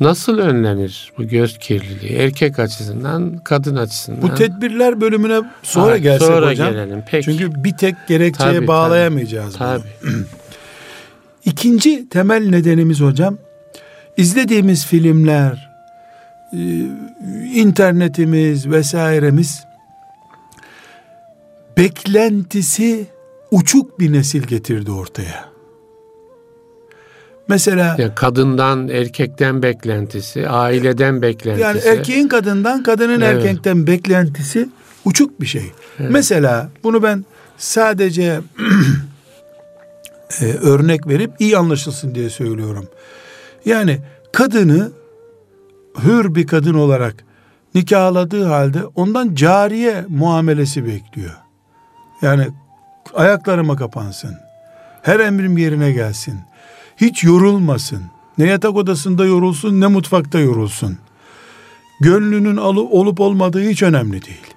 [0.00, 2.12] Nasıl önlenir bu göz kirliliği?
[2.12, 4.22] Erkek açısından, kadın açısından.
[4.22, 6.72] Bu tedbirler bölümüne sonra Ha, gelsek sonra hocam.
[6.72, 7.02] gelelim.
[7.10, 7.24] Peki.
[7.24, 9.68] Çünkü bir tek gerekçeye Tabii, bağlayamayacağız bunu.
[9.68, 9.82] Tabii.
[11.44, 13.38] İkinci temel nedenimiz hocam
[14.16, 15.70] izlediğimiz filmler,
[16.52, 16.58] e,
[17.54, 19.64] internetimiz vesairemiz
[21.76, 23.06] beklentisi
[23.50, 25.52] uçuk bir nesil getirdi ortaya.
[27.48, 31.62] Mesela Yani kadından, erkekten beklentisi, aileden beklentisi.
[31.62, 33.34] yani erkeğin kadından, kadının Evet.
[33.36, 34.68] erkekten beklentisi
[35.04, 35.72] uçuk bir şey.
[36.00, 36.10] Evet.
[36.10, 37.24] Mesela bunu ben
[37.58, 38.40] sadece
[40.40, 42.88] e, örnek verip iyi anlaşılsın diye söylüyorum.
[43.64, 43.98] Yani
[44.32, 44.92] kadını
[46.02, 47.24] hür bir kadın olarak
[47.74, 51.36] nikahladığı halde ondan cariye muamelesi bekliyor.
[52.22, 52.48] Yani
[53.14, 54.36] ayaklarıma kapansın.
[55.02, 56.40] Her emrim yerine gelsin.
[56.96, 58.02] Hiç yorulmasın.
[58.38, 60.98] Ne yatak odasında yorulsun ne mutfakta yorulsun.
[62.00, 64.54] Gönlünün olup olmadığı hiç önemli değil.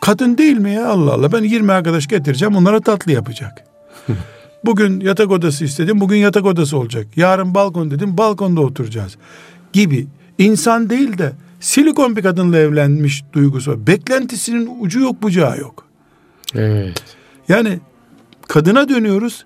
[0.00, 3.64] Kadın değil mi ya Allah Allah ben 20 arkadaş getireceğim onlara tatlı yapacak.
[4.66, 7.06] Bugün yatak odası istedim bugün yatak odası olacak.
[7.16, 9.16] Yarın balkon dedim balkonda oturacağız
[9.72, 10.06] gibi.
[10.38, 13.86] İnsan değil de silikon bir kadınla evlenmiş duygusu.
[13.86, 15.84] Beklentisinin ucu yok bucağı yok.
[16.54, 17.02] Evet.
[17.48, 17.80] Yani
[18.48, 19.44] kadına dönüyoruz.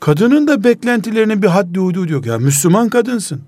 [0.00, 2.26] Kadının da beklentilerinin bir haddi hududu yok.
[2.26, 3.40] Ya Müslüman kadınsın.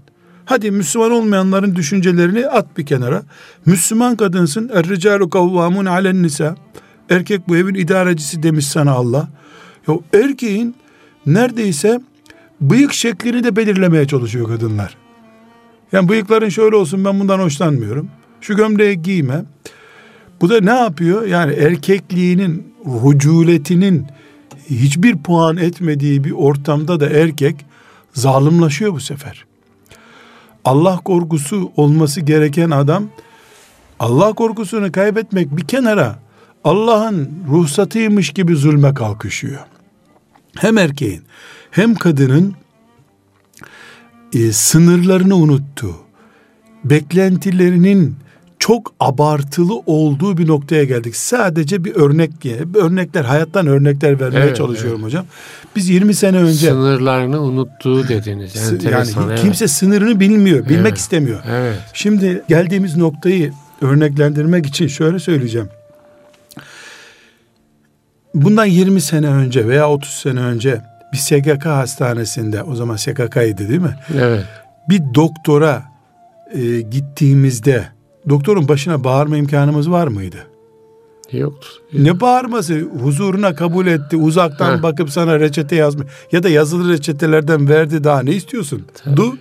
[0.44, 3.22] Hadi Müslüman olmayanların düşüncelerini at bir kenara.
[3.66, 4.70] Müslüman kadınsın.
[4.74, 6.57] Er-ricalu kavvamun alen nisa.
[7.11, 9.28] Erkek bu evin idarecisi demiş sana Allah.
[9.88, 10.74] Ya erkeğin
[11.26, 12.00] neredeyse
[12.60, 14.96] bıyık şeklini de belirlemeye çalışıyor kadınlar.
[15.92, 18.08] Yani bıyıkların şöyle olsun ben bundan hoşlanmıyorum.
[18.40, 19.44] Şu gömleği giyme.
[20.40, 21.26] Bu da ne yapıyor?
[21.26, 24.06] Yani erkekliğinin, ruculetinin
[24.70, 27.66] hiçbir puan etmediği bir ortamda da erkek
[28.12, 29.44] zalimlaşıyor bu sefer.
[30.64, 33.04] Allah korkusu olması gereken adam
[34.00, 36.18] Allah korkusunu kaybetmek bir kenara
[36.64, 39.60] Allah'ın ruhsatıymış gibi zulme kalkışıyor.
[40.58, 41.22] Hem erkeğin
[41.70, 42.54] hem kadının
[44.34, 45.96] e, sınırlarını unuttu.
[46.84, 48.16] Beklentilerinin
[48.58, 51.16] çok abartılı olduğu bir noktaya geldik.
[51.16, 52.30] Sadece bir örnek
[52.74, 55.06] örnekler hayattan örnekler vermeye evet, çalışıyorum evet.
[55.06, 55.26] hocam.
[55.76, 58.72] Biz 20 sene önce sınırlarını unuttuğu dediniz.
[58.72, 59.40] Enteresan, yani evet.
[59.42, 61.42] kimse sınırını bilmiyor, bilmek evet, istemiyor.
[61.50, 61.78] Evet.
[61.92, 65.68] Şimdi geldiğimiz noktayı örneklendirmek için şöyle söyleyeceğim.
[68.35, 70.81] Bundan 20 sene önce veya 30 sene önce
[71.12, 73.97] bir SGK hastanesinde o zaman SGK'ydı değil mi?
[74.18, 74.44] Evet.
[74.88, 75.83] Bir doktora
[76.55, 77.88] e, gittiğimizde
[78.29, 80.47] doktorun başına bağırma imkanımız var mıydı?
[81.33, 81.68] Yoktu.
[81.92, 82.81] Ne bağırması?
[83.03, 84.16] Huzuruna kabul etti.
[84.16, 84.83] Uzaktan Heh.
[84.83, 86.07] bakıp sana reçete yazmış.
[86.33, 88.87] Ya da yazılı reçetelerden verdi daha ne istiyorsun?
[89.05, 89.16] Tabii.
[89.16, 89.37] Du.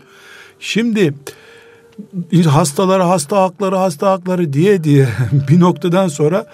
[0.60, 1.14] Şimdi
[2.46, 5.08] hastalara hasta hakları hasta hakları diye diye
[5.50, 6.46] bir noktadan sonra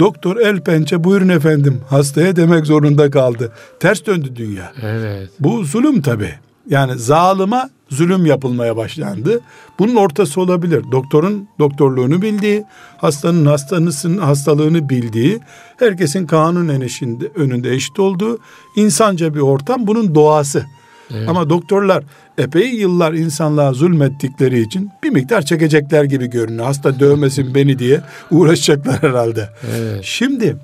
[0.00, 3.52] doktor el pençe buyurun efendim hastaya demek zorunda kaldı.
[3.80, 4.72] Ters döndü dünya.
[4.82, 5.30] Evet.
[5.40, 6.34] Bu zulüm tabi.
[6.68, 9.40] Yani zalıma zulüm yapılmaya başlandı.
[9.78, 10.84] Bunun ortası olabilir.
[10.92, 12.64] Doktorun doktorluğunu bildiği,
[12.96, 15.40] hastanın hastanısının hastalığını bildiği,
[15.76, 18.38] herkesin kanun enişinde, önünde eşit olduğu
[18.76, 20.66] insanca bir ortam bunun doğası.
[21.14, 21.28] Evet.
[21.28, 22.04] Ama doktorlar
[22.38, 26.64] epey yıllar insanlığa zulmettikleri için bir miktar çekecekler gibi görünüyor.
[26.64, 29.48] Hasta dövmesin beni diye uğraşacaklar herhalde.
[29.76, 30.04] Evet.
[30.04, 30.56] Şimdi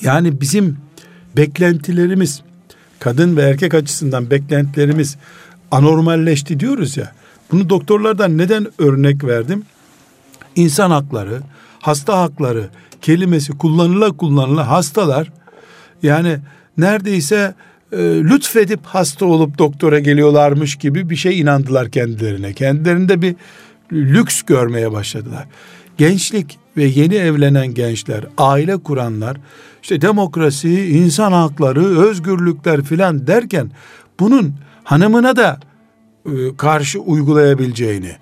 [0.00, 0.78] yani bizim
[1.36, 2.42] beklentilerimiz
[2.98, 5.16] kadın ve erkek açısından beklentilerimiz
[5.70, 7.12] anormalleşti diyoruz ya.
[7.52, 9.64] Bunu doktorlardan neden örnek verdim?
[10.56, 11.40] İnsan hakları,
[11.80, 12.68] hasta hakları
[13.02, 15.32] kelimesi kullanıla kullanıla hastalar
[16.02, 16.38] yani
[16.78, 17.54] neredeyse
[17.92, 22.52] e, lütfedip hasta olup doktora geliyorlarmış gibi bir şey inandılar kendilerine.
[22.52, 23.36] Kendilerinde bir
[23.92, 25.46] lüks görmeye başladılar.
[25.98, 29.36] Gençlik ve yeni evlenen gençler, aile kuranlar,
[29.82, 33.70] işte demokrasi, insan hakları, özgürlükler filan derken
[34.20, 35.60] bunun hanımına da
[36.26, 38.12] e, karşı uygulayabileceğini,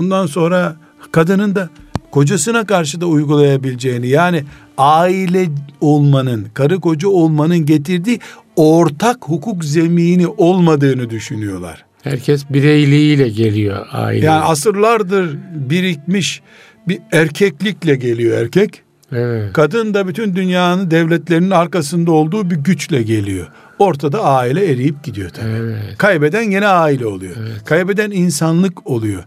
[0.00, 0.76] ondan sonra
[1.12, 1.70] kadının da
[2.10, 4.44] kocasına karşı da uygulayabileceğini yani
[4.78, 5.48] aile
[5.80, 8.20] olmanın, karı koca olmanın getirdiği
[8.60, 11.84] ortak hukuk zemini olmadığını düşünüyorlar.
[12.02, 14.26] Herkes bireyliğiyle geliyor aile.
[14.26, 16.42] Yani asırlardır birikmiş
[16.88, 18.82] bir erkeklikle geliyor erkek.
[19.12, 19.52] Evet.
[19.52, 23.46] Kadın da bütün dünyanın devletlerinin arkasında olduğu bir güçle geliyor.
[23.78, 25.48] Ortada aile eriyip gidiyor tabii.
[25.48, 25.98] Evet.
[25.98, 27.36] Kaybeden yine aile oluyor.
[27.40, 27.64] Evet.
[27.64, 29.24] Kaybeden insanlık oluyor.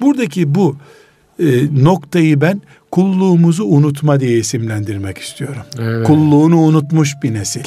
[0.00, 0.76] Buradaki bu
[1.38, 1.44] e,
[1.84, 5.62] noktayı ben kulluğumuzu unutma diye isimlendirmek istiyorum.
[5.78, 6.06] Evet.
[6.06, 7.64] Kulluğunu unutmuş bir nesil.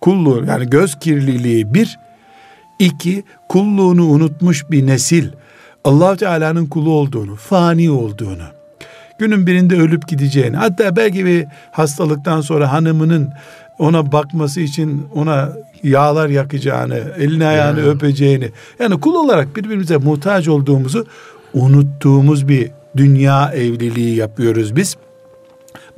[0.00, 1.98] Kulluğu yani göz kirliliği bir,
[2.78, 5.28] iki kulluğunu unutmuş bir nesil.
[5.84, 8.44] allah Teala'nın kulu olduğunu, fani olduğunu,
[9.18, 13.28] günün birinde ölüp gideceğini, hatta belki bir hastalıktan sonra hanımının
[13.78, 17.86] ona bakması için ona yağlar yakacağını, elini ayağını ya.
[17.86, 21.06] öpeceğini, yani kul olarak birbirimize muhtaç olduğumuzu
[21.54, 24.96] unuttuğumuz bir dünya evliliği yapıyoruz biz.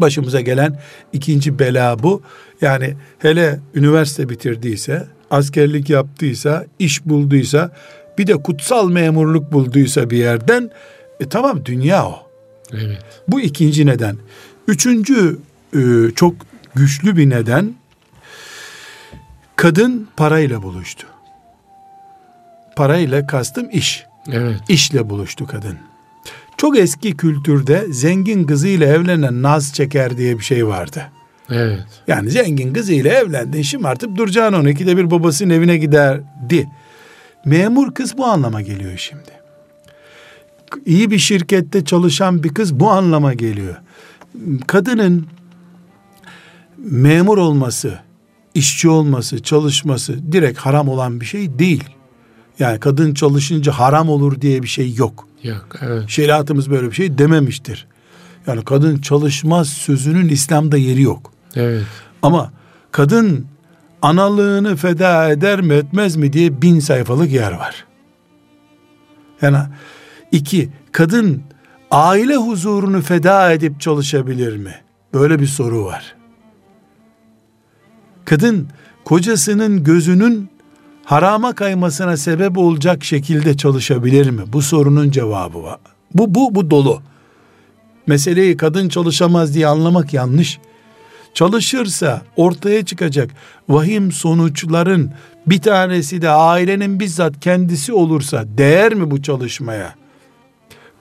[0.01, 0.81] Başımıza gelen
[1.13, 2.23] ikinci bela bu.
[2.61, 7.71] Yani hele üniversite bitirdiyse, askerlik yaptıysa, iş bulduysa,
[8.19, 10.71] bir de kutsal memurluk bulduysa bir yerden,
[11.21, 12.31] e tamam dünya o.
[12.73, 12.99] Evet.
[13.29, 14.17] Bu ikinci neden.
[14.69, 15.39] Üçüncü
[15.77, 15.81] e,
[16.17, 16.35] çok
[16.75, 17.75] güçlü bir neden,
[19.57, 21.07] kadın parayla buluştu.
[22.77, 24.05] Parayla kastım iş.
[24.33, 24.61] Evet.
[24.69, 25.90] İşle buluştu kadın.
[26.61, 31.03] Çok eski kültürde zengin kızıyla evlenen naz çeker diye bir şey vardı.
[31.51, 31.85] Evet.
[32.07, 34.71] Yani zengin kızıyla evlendin şımartıp duracaksın onu.
[34.71, 36.69] İkide bir babasının evine giderdi.
[37.45, 39.31] Memur kız bu anlama geliyor şimdi.
[40.87, 43.77] İyi bir şirkette çalışan bir kız bu anlama geliyor.
[44.67, 45.27] Kadının
[46.79, 47.99] memur olması,
[48.55, 51.85] işçi olması, çalışması direkt haram olan bir şey değil.
[52.59, 55.30] Yani kadın çalışınca haram olur diye bir şey yok.
[55.43, 55.67] Yok.
[55.81, 56.09] Evet.
[56.09, 57.87] Şeriatımız böyle bir şey dememiştir.
[58.47, 61.33] Yani kadın çalışmaz sözünün İslam'da yeri yok.
[61.55, 61.85] Evet.
[62.23, 62.53] Ama
[62.93, 63.47] kadın
[64.03, 67.87] analığını feda eder mi etmez mi diye bin sayfalık yer var.
[69.43, 69.59] Yani
[70.33, 71.43] iki, kadın
[71.91, 74.75] aile huzurunu feda edip çalışabilir mi?
[75.15, 76.17] Böyle bir soru var.
[78.25, 78.69] Kadın
[79.05, 80.51] kocasının gözünün
[81.11, 84.43] harama kaymasına sebep olacak şekilde çalışabilir mi?
[84.47, 85.79] Bu sorunun cevabı var.
[86.15, 87.03] Bu bu bu dolu.
[88.07, 90.59] Meseleyi kadın çalışamaz diye anlamak yanlış.
[91.35, 93.31] Çalışırsa ortaya çıkacak
[93.69, 95.13] vahim sonuçların
[95.47, 99.95] bir tanesi de ailenin bizzat kendisi olursa değer mi bu çalışmaya?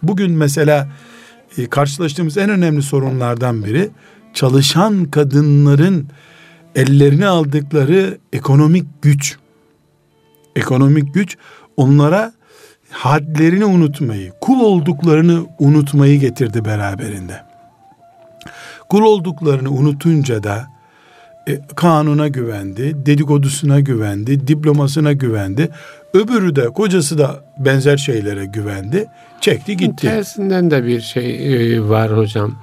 [0.04, 0.89] Bugün mesela
[1.58, 3.89] e, karşılaştığımız en önemli sorunlardan biri
[4.34, 6.08] çalışan kadınların
[6.76, 9.38] ellerine aldıkları ekonomik güç.
[10.56, 11.38] Ekonomik güç
[11.78, 12.34] onlara
[12.90, 17.42] hadlerini unutmayı, kul olduklarını unutmayı getirdi beraberinde.
[18.90, 20.68] Kul olduklarını unutunca da
[21.48, 25.70] e, kanuna güvendi, dedikodusuna güvendi, diplomasına güvendi.
[26.14, 29.06] Öbürü de kocası da benzer şeylere güvendi.
[29.42, 30.08] Çekti gitti.
[30.08, 32.56] Tersinden de bir şey e, var hocam.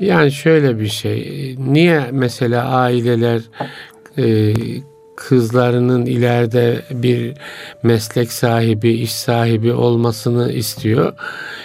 [0.00, 1.56] Yani şöyle bir şey.
[1.58, 3.42] Niye mesela aileler
[4.18, 4.54] e,
[5.16, 7.34] kızlarının ileride bir
[7.82, 11.12] meslek sahibi, iş sahibi olmasını istiyor?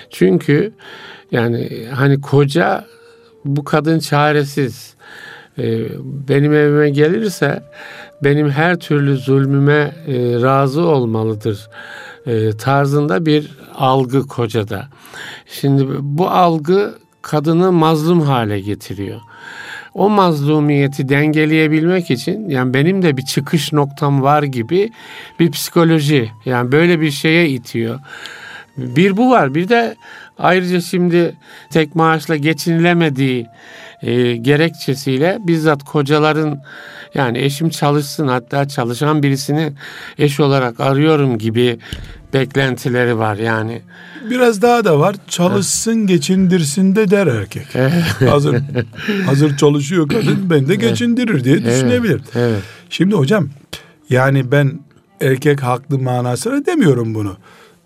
[0.10, 0.73] Çünkü
[1.31, 2.86] yani hani koca
[3.45, 4.95] bu kadın çaresiz.
[5.57, 5.86] E,
[6.29, 7.63] benim evime gelirse
[8.23, 11.69] benim her türlü zulmüme e, razı olmalıdır
[12.25, 14.88] e, tarzında bir algı kocada.
[15.45, 19.21] Şimdi bu algı kadını mazlum hale getiriyor.
[19.97, 24.91] O mazlumiyeti dengeleyebilmek için yani benim de bir çıkış noktam var gibi
[25.39, 27.99] bir psikoloji yani böyle bir şeye itiyor.
[28.77, 29.55] Bir bu var.
[29.55, 29.95] Bir de
[30.39, 31.36] ayrıca şimdi
[31.69, 33.47] tek maaşla geçinilemediği
[34.01, 36.60] e, gerekçesiyle bizzat kocaların
[37.13, 39.73] yani eşim çalışsın hatta çalışan birisini
[40.17, 41.79] eş olarak arıyorum gibi
[42.34, 43.82] beklentileri var yani.
[44.30, 45.16] Biraz daha da var.
[45.28, 47.68] Çalışsın geçindirsin de der erkek.
[48.30, 48.58] hazır
[49.26, 52.22] hazır çalışıyor kadın ben de geçindirir diye düşünebilir.
[52.36, 52.62] Evet, evet.
[52.90, 53.50] Şimdi hocam
[54.10, 54.80] yani ben
[55.22, 57.38] erkek haklı manasına demiyorum bunu.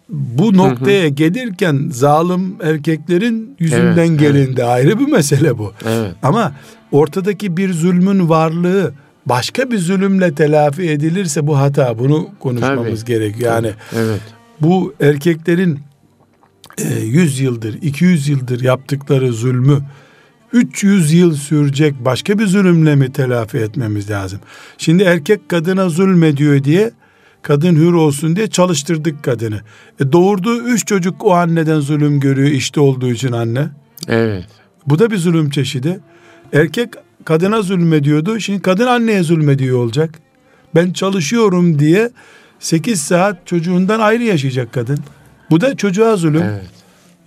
[0.09, 5.73] Bu noktaya gelirken zalim erkeklerin yüzünden Evet, gelindi ayrı bir mesele bu.
[5.85, 6.11] Evet.
[6.23, 6.53] Ama
[6.91, 8.93] ortadaki bir zulmün varlığı
[9.25, 11.99] başka bir zulümle telafi edilirse bu hata.
[11.99, 13.13] Bunu konuşmamız Tabii.
[13.13, 13.53] gerekiyor.
[13.53, 14.21] Yani Evet.
[14.61, 15.79] bu erkeklerin
[16.77, 19.81] e, 100 yıldır, 200 yıldır yaptıkları zulmü
[20.53, 24.39] 300 yıl sürecek başka bir zulümle mi telafi etmemiz lazım?
[24.77, 26.91] Şimdi erkek kadına zulmediyor diye
[27.41, 29.61] kadın hür olsun diye çalıştırdık kadını.
[29.99, 33.67] E doğurduğu üç çocuk o anneden zulüm görüyor işte olduğu için anne.
[34.07, 34.45] Evet.
[34.87, 35.99] Bu da bir zulüm çeşidi.
[36.53, 36.89] Erkek
[37.25, 38.39] kadına zulmediyordu.
[38.39, 40.09] Şimdi kadın anneye zulmediyor olacak.
[40.75, 42.09] Ben çalışıyorum diye
[42.59, 44.99] 8 saat çocuğundan ayrı yaşayacak kadın.
[45.49, 46.41] Bu da çocuğa zulüm.
[46.43, 46.65] Evet.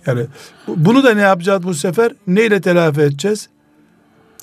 [0.07, 0.21] Yani
[0.67, 2.11] bu- bunu da ne yapacağız bu sefer?
[2.27, 3.49] Neyle telafi edeceğiz?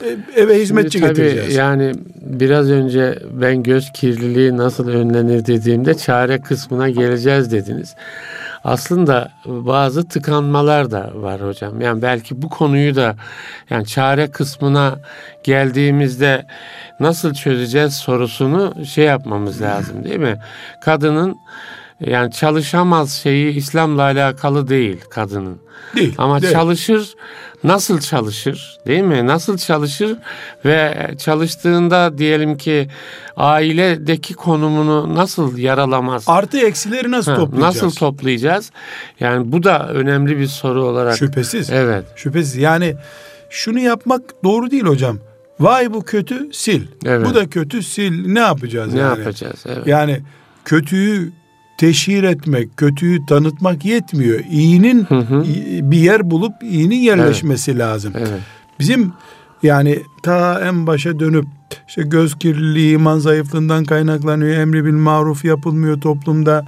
[0.04, 1.54] E, eve hizmetçi Şimdi tabii getireceğiz.
[1.56, 7.94] Yani biraz önce ben göz kirliliği nasıl önlenir dediğimde çare kısmına geleceğiz dediniz.
[8.64, 11.80] Aslında bazı tıkanmalar da var hocam.
[11.80, 13.16] Yani belki bu konuyu da
[13.70, 14.98] yani çare kısmına
[15.44, 16.46] geldiğimizde
[17.00, 20.40] nasıl çözeceğiz sorusunu şey yapmamız lazım değil mi?
[20.84, 21.36] Kadının
[22.00, 25.58] yani çalışamaz şeyi İslam'la alakalı değil kadının.
[25.96, 26.14] Değil.
[26.18, 26.52] Ama değil.
[26.52, 27.14] çalışır,
[27.64, 29.26] nasıl çalışır değil mi?
[29.26, 30.16] Nasıl çalışır
[30.64, 32.88] ve çalıştığında diyelim ki
[33.36, 36.24] ailedeki konumunu nasıl yaralamaz?
[36.26, 37.74] Artı eksileri nasıl Ha, toplayacağız?
[37.82, 38.70] Nasıl toplayacağız?
[39.20, 41.16] Yani bu da önemli bir soru olarak.
[41.16, 41.70] Şüphesiz.
[41.70, 42.04] Evet.
[42.16, 42.56] Şüphesiz.
[42.56, 42.94] Yani
[43.50, 45.18] şunu yapmak doğru değil hocam.
[45.60, 46.82] Vay bu kötü sil.
[47.06, 47.26] Evet.
[47.30, 48.14] Bu da kötü sil.
[48.26, 49.18] Ne yapacağız Ne yani?
[49.18, 49.64] yapacağız?
[49.66, 49.86] Evet.
[49.86, 50.20] Yani
[50.64, 51.32] kötüyü
[51.78, 54.40] teşhir etmek, kötüyü tanıtmak yetmiyor.
[54.50, 55.44] İyinin Hı hı.
[55.90, 58.12] bir yer bulup iyinin yerleşmesi lazım.
[58.16, 58.40] Evet.
[58.78, 59.12] Bizim
[59.62, 61.44] yani ta en başa dönüp
[61.88, 64.56] işte göz kirliliği, iman zayıflığından kaynaklanıyor.
[64.56, 66.64] Emri bil maruf yapılmıyor toplumda.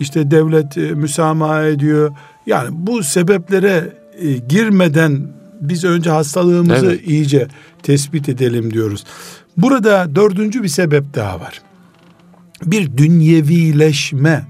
[0.00, 2.12] İşte devlet e, müsamaha ediyor.
[2.46, 5.28] Yani bu sebeplere e, girmeden
[5.60, 7.08] biz önce hastalığımızı Evet.
[7.08, 7.48] iyice
[7.82, 9.04] tespit edelim diyoruz.
[9.56, 11.62] Burada dördüncü bir sebep daha var.
[12.66, 14.46] Bir dünyevileşme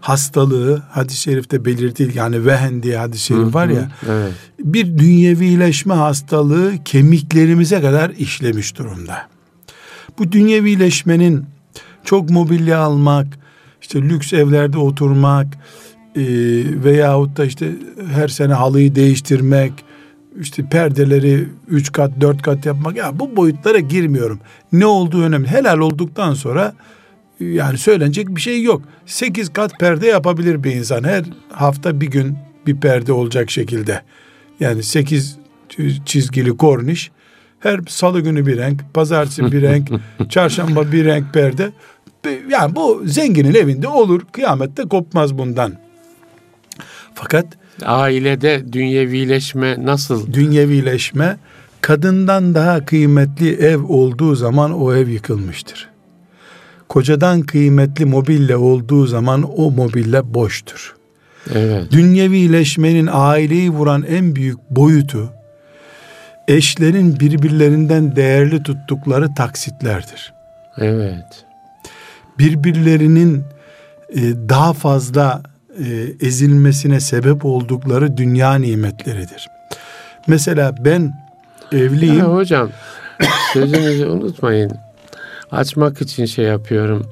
[0.00, 2.18] hastalığı hadis-i şerifte belirtildi.
[2.18, 3.92] Yani vehen diye hadis-i şerif var ya.
[4.08, 4.32] Evet.
[4.58, 9.28] Bir dünyevileşme hastalığı kemiklerimize kadar işlemiş durumda.
[10.18, 11.44] Bu dünyevileşmenin
[12.04, 13.26] çok mobilya almak,
[13.80, 15.46] işte lüks evlerde oturmak
[16.16, 16.22] e,
[16.84, 17.72] veyahut da işte
[18.12, 19.72] her sene halıyı değiştirmek,
[20.40, 24.40] işte perdeleri üç kat dört kat yapmak ya bu boyutlara girmiyorum.
[24.72, 25.48] Ne olduğu önemli.
[25.48, 26.74] Helal olduktan sonra
[27.42, 28.82] yani söylenecek bir şey yok.
[29.06, 31.04] Sekiz kat perde yapabilir bir insan.
[31.04, 32.36] Her hafta bir gün
[32.66, 34.02] bir perde olacak şekilde.
[34.60, 35.38] Yani sekiz
[36.06, 37.10] çizgili korniş.
[37.60, 39.88] Her salı günü bir renk, pazartesi bir renk,
[40.28, 41.72] çarşamba bir renk perde.
[42.50, 44.22] Yani bu zenginin evinde olur.
[44.32, 45.74] Kıyamette kopmaz bundan.
[47.14, 47.46] Fakat
[47.84, 50.32] Ailede dünyevileşme nasıl?
[50.32, 51.36] dünyevileşme
[51.80, 55.91] kadından daha kıymetli ev olduğu zaman o ev yıkılmıştır.
[56.92, 60.96] Kocadan kıymetli mobilya olduğu zaman o mobilya boştur.
[61.54, 61.92] Evet.
[61.92, 65.32] Dünyevileşmenin aileyi vuran en büyük boyutu
[66.48, 70.32] eşlerin birbirlerinden değerli tuttukları taksitlerdir.
[70.78, 71.44] Evet.
[72.38, 73.44] Birbirlerinin
[74.14, 75.42] e, daha fazla
[75.78, 75.86] e,
[76.26, 79.48] ezilmesine sebep oldukları dünya nimetleridir.
[80.26, 81.12] Mesela ben
[81.72, 82.18] evliyim.
[82.18, 82.70] Ya hocam
[83.52, 84.72] sözünüzü unutmayın.
[85.52, 87.06] Açmak için şey yapıyorum.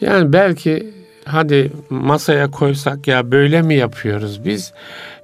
[0.00, 4.72] Yani belki hadi masaya koysak ya böyle mi yapıyoruz biz?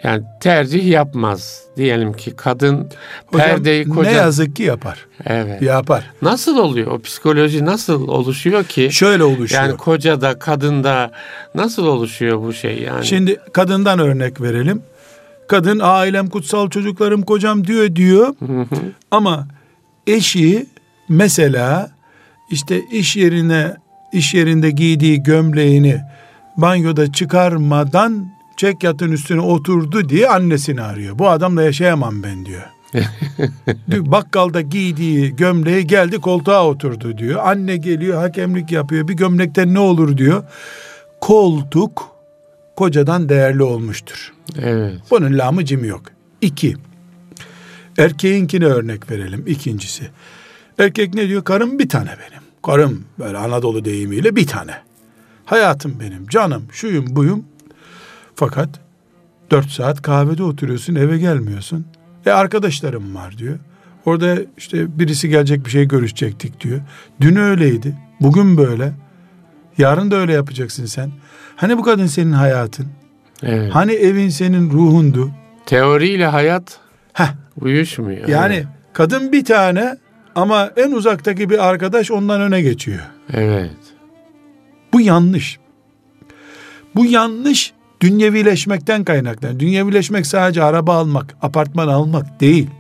[0.03, 1.63] Yani tercih yapmaz.
[1.77, 2.89] Diyelim ki kadın
[3.27, 4.11] Hocam, perdeyi koca...
[4.11, 5.07] Ne yazık ki yapar.
[5.27, 5.63] Evet.
[5.63, 6.11] Yapar.
[6.23, 6.87] Nasıl oluyor?
[6.87, 8.89] O psikoloji nasıl oluşuyor ki?
[8.93, 9.63] Şöyle oluşuyor.
[9.63, 11.11] Yani kocada, kadında
[11.55, 13.07] nasıl oluşuyor bu şey yani?
[13.07, 14.83] Şimdi kadından örnek verelim.
[15.49, 18.35] Kadın ailem kutsal çocuklarım kocam diyor diyor.
[19.11, 19.49] Ama
[20.07, 20.67] eşi
[21.09, 21.96] mesela
[22.51, 23.77] işte iş yerine
[24.13, 26.01] iş yerinde giydiği gömleğini
[26.57, 31.19] banyoda çıkarmadan çek yatın üstüne oturdu diye annesini arıyor.
[31.19, 32.63] Bu adamla yaşayamam ben diyor.
[33.89, 37.41] Bakkalda giydiği gömleği geldi koltuğa oturdu diyor.
[37.45, 39.09] Anne geliyor hakemlik yapıyor.
[39.09, 40.45] Bir gömlekten ne olur diyor.
[41.21, 42.09] Koltuk
[42.77, 44.33] kocadan değerli olmuştur.
[44.63, 44.95] Evet.
[45.11, 46.03] Bunun lamı cimi yok.
[46.41, 46.77] İki.
[47.99, 49.45] Erkeğinkine örnek verelim.
[49.47, 50.11] İkincisi.
[50.79, 51.45] Erkek ne diyor?
[51.45, 52.43] Karım bir tane benim.
[52.63, 54.73] Karım böyle Anadolu deyimiyle bir tane.
[55.45, 57.45] Hayatım benim, canım, şuyum buyum.
[58.35, 58.69] Fakat
[59.51, 61.87] dört saat kahvede oturuyorsun, eve gelmiyorsun.
[62.27, 63.59] E arkadaşlarım var diyor.
[64.05, 66.81] Orada işte birisi gelecek bir şey görüşecektik diyor.
[67.21, 68.93] Dün öyleydi, bugün böyle.
[69.79, 71.11] Yarın da öyle yapacaksın sen.
[71.57, 72.87] Hani bu kadın senin hayatın?
[73.43, 73.75] Evet.
[73.75, 75.31] Hani evin senin ruhundu?
[75.67, 76.79] Teoriyle hayat
[77.13, 77.29] Heh,
[77.61, 78.29] uyuşmuyor.
[78.29, 78.67] yani Evet.
[78.93, 79.97] kadın bir tane
[80.37, 83.01] ama en uzaktaki bir arkadaş ondan öne geçiyor.
[83.33, 83.77] Evet.
[84.93, 85.59] Bu yanlış.
[86.95, 89.61] Bu yanlış dünyevileşmekten kaynaklanıyor.
[89.61, 92.71] Dünyevileşmek sadece araba almak, apartman almak değil.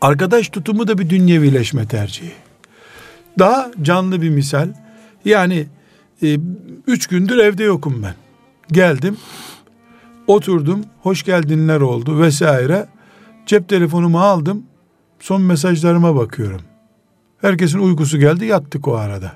[0.00, 2.32] Arkadaş tutumu da bir dünyevileşme tercihi.
[3.38, 4.68] Daha canlı bir misal.
[5.24, 5.66] Yani
[6.22, 6.38] e,
[6.86, 8.14] üç gündür evde yokum ben.
[8.72, 9.16] Geldim,
[10.26, 12.86] oturdum, hoş geldinler oldu vesaire.
[13.46, 14.62] Cep telefonumu aldım,
[15.20, 16.62] son mesajlarıma bakıyorum.
[17.40, 19.32] Herkesin uykusu geldi, yattık o arada.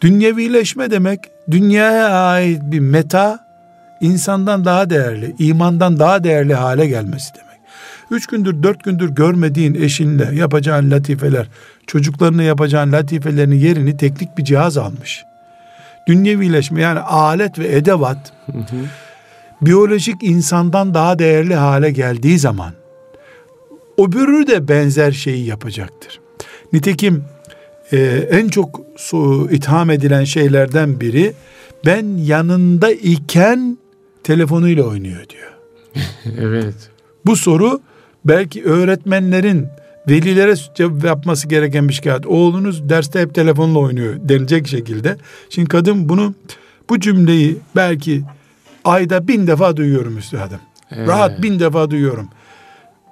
[0.00, 1.20] Dünyevileşme demek
[1.50, 3.46] dünyaya ait bir meta
[4.00, 7.60] insandan daha değerli, imandan daha değerli hale gelmesi demek.
[8.10, 11.48] Üç gündür, dört gündür görmediğin eşinle yapacağın latifeler,
[11.86, 15.24] çocuklarına yapacağın latifelerin yerini teknik bir cihaz almış.
[16.08, 18.32] Dünyevileşme yani alet ve edevat
[19.62, 22.72] biyolojik insandan daha değerli hale geldiği zaman
[23.98, 26.20] öbürü de benzer şeyi yapacaktır.
[26.72, 27.24] Nitekim
[27.92, 27.98] e,
[28.30, 31.32] en çok su, itham edilen şeylerden biri
[31.86, 33.78] ben yanında iken
[34.24, 35.52] telefonuyla oynuyor diyor.
[36.40, 36.74] Evet.
[37.26, 37.80] Bu soru
[38.24, 39.66] belki öğretmenlerin
[40.08, 42.26] velilere cevap yapması gereken bir şikayet.
[42.26, 45.16] Oğlunuz derste hep telefonla oynuyor denilecek şekilde.
[45.50, 46.34] Şimdi kadın bunu
[46.90, 48.22] bu cümleyi belki
[48.84, 50.60] ayda bin defa duyuyorum üstadım.
[50.90, 51.08] Evet.
[51.08, 52.28] Rahat bin defa duyuyorum.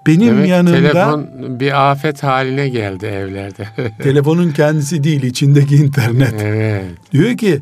[0.06, 1.26] Benim Evet, yanımda telefon
[1.60, 3.68] bir afet haline geldi evlerde.
[4.02, 6.34] telefonun kendisi değil içindeki internet.
[6.42, 6.84] evet.
[7.12, 7.60] Diyor ki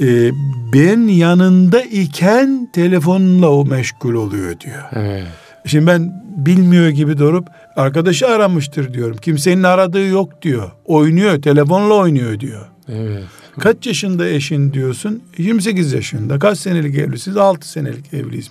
[0.00, 0.30] e,
[0.74, 4.82] ben yanında iken telefonla o meşgul oluyor diyor.
[4.92, 5.26] Evet.
[5.66, 9.16] Şimdi ben bilmiyor gibi durup arkadaşı aramıştır diyorum.
[9.16, 10.70] Kimsenin aradığı yok diyor.
[10.84, 12.66] Oynuyor, telefonla oynuyor diyor.
[12.88, 13.24] Evet.
[13.58, 15.22] Kaç yaşında eşin diyorsun?
[15.38, 16.38] 28 yaşında.
[16.38, 17.36] Kaç senelik evlisiniz?
[17.36, 18.50] 6 senelik evliyiz.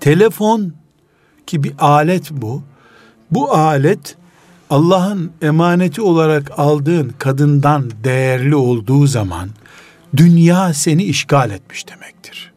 [0.00, 0.74] Telefon
[1.46, 2.62] ki bir alet bu.
[3.30, 4.16] Bu alet
[4.70, 9.48] Allah'ın emaneti olarak aldığın kadından değerli olduğu zaman
[10.16, 12.52] dünya seni işgal etmiş demektir.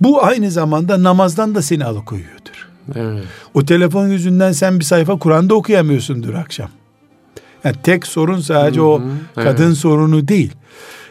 [0.00, 2.68] Bu aynı zamanda namazdan da seni alıkoyuyordur.
[2.94, 3.24] Evet.
[3.54, 6.70] O telefon yüzünden sen bir sayfa Kur'an'da okuyamıyorsundur akşam.
[7.64, 9.02] Yani tek sorun sadece o
[9.36, 9.48] evet.
[9.48, 10.52] kadın sorunu değil.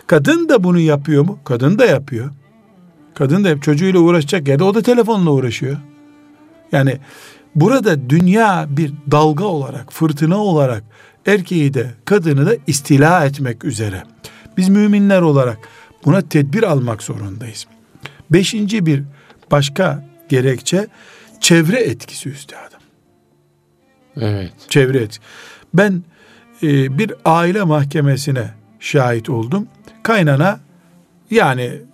[0.08, 1.40] Kadın da bunu yapıyor mu?
[1.44, 2.30] Kadın da yapıyor.
[3.20, 5.78] Kadın da hep çocuğuyla uğraşacak yerde o da telefonla uğraşıyor.
[6.72, 6.98] Yani
[7.56, 10.84] burada dünya bir dalga olarak, fırtına olarak
[11.26, 14.04] erkeği de kadını da istila etmek üzere.
[14.58, 15.58] Biz müminler olarak
[16.06, 17.68] buna tedbir almak zorundayız.
[18.30, 19.04] Beşinci bir
[19.52, 20.88] başka gerekçe
[21.40, 22.80] çevre etkisi üstadım.
[24.18, 24.54] Evet.
[24.70, 25.22] Çevre etkisi.
[25.74, 26.04] Ben
[26.64, 29.68] e, bir aile mahkemesine şahit oldum.
[30.04, 30.60] Kaynana
[31.32, 31.89] yani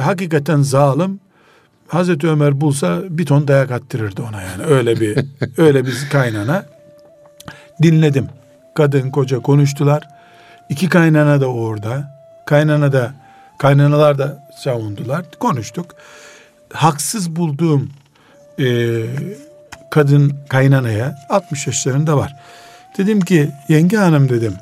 [0.00, 1.20] hakikaten zalim.
[1.88, 4.64] Hazreti Ömer bulsa bir ton dayak attırırdı ona yani.
[4.64, 5.18] Öyle bir
[5.58, 6.66] öyle bir kaynana.
[7.82, 8.28] Dinledim.
[8.74, 10.08] Kadın koca konuştular.
[10.68, 12.14] İki kaynana da orada.
[12.46, 13.14] Kaynana da
[13.58, 15.24] kaynanalar da savundular.
[15.40, 15.86] Konuştuk.
[16.72, 17.90] Haksız bulduğum
[18.58, 18.66] e,
[19.90, 22.36] kadın kaynanaya 60 yaşlarında var.
[22.98, 24.54] Dedim ki yenge hanım dedim.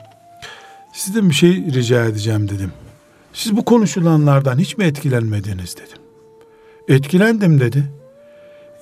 [0.92, 2.72] Sizden bir şey rica edeceğim dedim.
[3.32, 5.98] Siz bu konuşulanlardan hiç mi etkilenmediniz dedim.
[6.88, 7.84] Etkilendim dedi.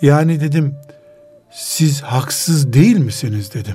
[0.02, 0.74] Yani dedim
[1.52, 3.74] siz haksız değil misiniz dedim.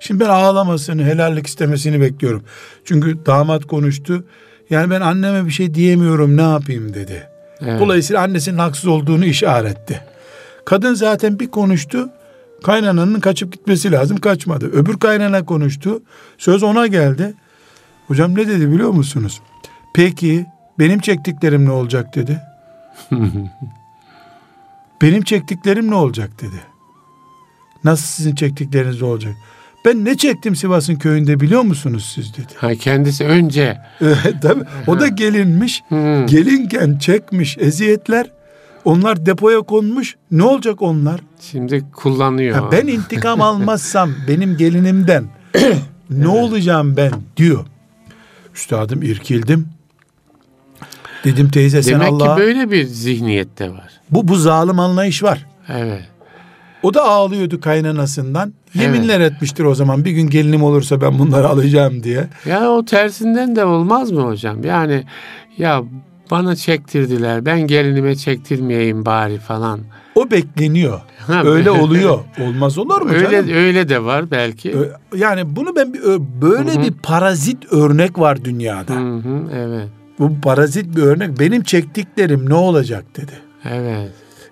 [0.00, 2.42] Şimdi ben ağlamasını, helallik istemesini bekliyorum.
[2.84, 4.24] Çünkü damat konuştu.
[4.70, 7.28] Yani ben anneme bir şey diyemiyorum ne yapayım dedi.
[7.60, 7.80] Evet.
[7.80, 10.00] Dolayısıyla annesinin haksız olduğunu işaretti.
[10.64, 12.08] Kadın zaten bir konuştu.
[12.62, 14.16] Kaynananın kaçıp gitmesi lazım.
[14.16, 14.66] Kaçmadı.
[14.66, 16.02] Öbür kaynana konuştu.
[16.38, 17.34] Söz ona geldi.
[18.06, 19.40] Hocam ne dedi biliyor musunuz?
[19.94, 20.46] Peki
[20.78, 22.40] benim çektiklerim ne olacak dedi.
[25.02, 26.62] benim çektiklerim ne olacak dedi.
[27.84, 29.34] Nasıl sizin çektikleriniz olacak?
[29.84, 32.52] Ben ne çektim Sivas'ın köyünde biliyor musunuz siz dedi.
[32.56, 33.78] Ha, kendisi önce
[34.42, 35.82] Tabii, o da gelinmiş.
[36.26, 38.30] Gelinken çekmiş eziyetler.
[38.84, 40.16] Onlar depoya konmuş.
[40.30, 41.20] Ne olacak onlar?
[41.40, 42.56] şimdi kullanıyor.
[42.56, 45.24] Ha, ben intikam almazsam benim gelinimden
[46.10, 47.66] ne olacağım ben diyor.
[48.54, 49.68] Üstadım irkildim.
[51.24, 53.88] Dedim teyze sen Demek Allah'a ki böyle bir zihniyette var.
[54.10, 55.46] bu bu zalim anlayış var.
[55.68, 56.02] Evet.
[56.82, 58.52] O da ağlıyordu kaynanasından.
[58.74, 62.26] Yeminler etmiştir o zaman bir gün gelinim olursa ben bunları alacağım diye.
[62.46, 64.64] Ya o tersinden de olmaz mı hocam?
[64.64, 65.04] Yani
[65.58, 65.82] ya
[66.30, 67.46] bana çektirdiler.
[67.46, 69.80] Ben gelinime çektirmeyeyim bari falan.
[70.14, 71.00] O bekleniyor.
[71.44, 72.18] Öyle oluyor.
[72.40, 73.48] Olmaz olur mu Öyle canım?
[73.54, 74.74] öyle de var belki.
[75.16, 75.94] Yani bunu ben
[76.42, 76.82] böyle Hı hı.
[76.82, 78.94] bir parazit örnek var dünyada.
[78.94, 79.88] Hı hı, evet.
[80.18, 81.40] Bu parazit bir örnek.
[81.40, 83.32] Benim çektiklerim ne olacak dedi.
[83.64, 84.10] Evet.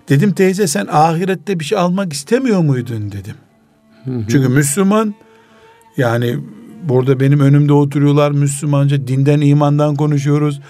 [0.09, 3.35] Dedim teyze sen ahirette bir şey almak istemiyor muydun dedim.
[4.03, 4.23] Hı hı.
[4.29, 5.15] Çünkü Müslüman
[5.97, 6.37] yani
[6.83, 10.61] burada benim önümde oturuyorlar Müslümanca dinden imandan konuşuyoruz.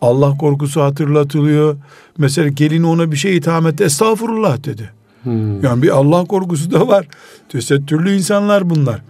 [0.00, 1.76] Allah korkusu hatırlatılıyor.
[2.18, 3.84] Mesela gelin ona bir şey itham etti.
[3.84, 4.90] Estağfurullah dedi.
[5.24, 5.30] Hı.
[5.62, 7.06] Yani bir Allah korkusu da var.
[7.48, 9.02] Tesettürlü insanlar bunlar.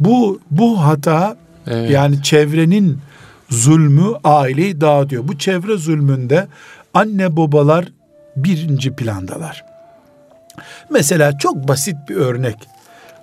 [0.00, 1.36] Bu bu hata
[1.66, 1.90] Evet.
[1.90, 2.98] yani çevrenin
[3.50, 5.28] zulmü aileyi dağıtıyor.
[5.28, 6.46] Bu çevre zulmünde
[6.94, 7.84] anne babalar
[8.36, 9.64] birinci plandalar.
[10.90, 12.56] Mesela çok basit bir örnek.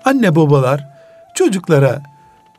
[0.06, 0.88] Anne babalar
[1.36, 2.02] çocuklara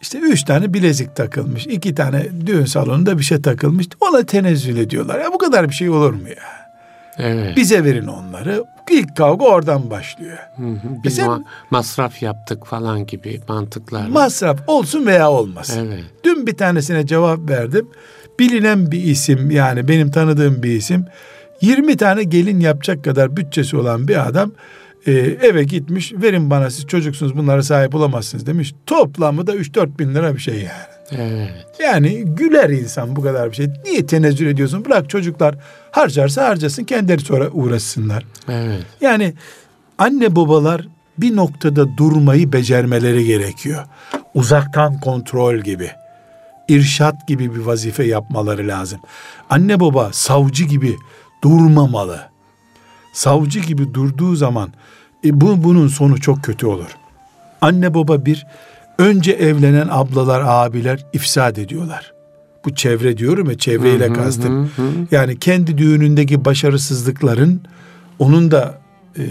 [0.00, 3.86] işte üç tane bilezik takılmış, iki tane düğün salonunda bir şey takılmış.
[4.00, 5.20] Ona tenezzül ediyorlar.
[5.20, 6.68] Ya bu kadar bir şey olur mu ya?
[7.18, 7.56] Evet.
[7.56, 8.64] Bize verin onları.
[8.90, 10.38] İlk kavga oradan başlıyor.
[10.56, 10.88] Hı hı.
[11.04, 14.08] Biz Sen- ma- masraf yaptık falan gibi mantıklar.
[14.08, 15.86] Masraf olsun veya olmasın.
[15.92, 16.04] Evet.
[16.24, 17.88] Dün bir tanesine cevap verdim.
[18.38, 21.04] Bilinen bir isim yani benim tanıdığım bir isim.
[21.60, 24.52] 20 tane gelin yapacak kadar bütçesi olan bir adam
[25.06, 25.12] e,
[25.42, 26.12] eve gitmiş.
[26.12, 28.74] Verin bana siz çocuksunuz bunlara sahip olamazsınız demiş.
[28.86, 31.22] Toplamı da 3-4 bin lira bir şey yani.
[31.22, 31.66] Evet.
[31.82, 33.66] Yani güler insan bu kadar bir şey.
[33.84, 34.84] Niye tenezzül ediyorsun?
[34.84, 35.54] Bırak çocuklar
[35.96, 38.24] harcarsa harcasın kendileri sonra uğraşsınlar.
[38.48, 38.82] Evet.
[39.00, 39.34] Yani
[39.98, 40.88] anne babalar
[41.18, 43.84] bir noktada durmayı becermeleri gerekiyor.
[44.34, 45.90] Uzaktan kontrol gibi,
[46.68, 49.00] irşat gibi bir vazife yapmaları lazım.
[49.50, 50.96] Anne baba savcı gibi
[51.44, 52.20] durmamalı.
[53.12, 54.72] Savcı gibi durduğu zaman
[55.24, 56.96] e, bu bunun sonu çok kötü olur.
[57.60, 58.46] Anne baba bir
[58.98, 62.15] önce evlenen ablalar, abiler ifsad ediyorlar.
[62.66, 64.70] Bu çevre diyorum ya çevreyle Hı hı, kastım.
[64.76, 64.90] hı hı.
[65.10, 67.60] Yani kendi düğünündeki başarısızlıkların
[68.18, 68.78] onun da
[69.18, 69.22] e,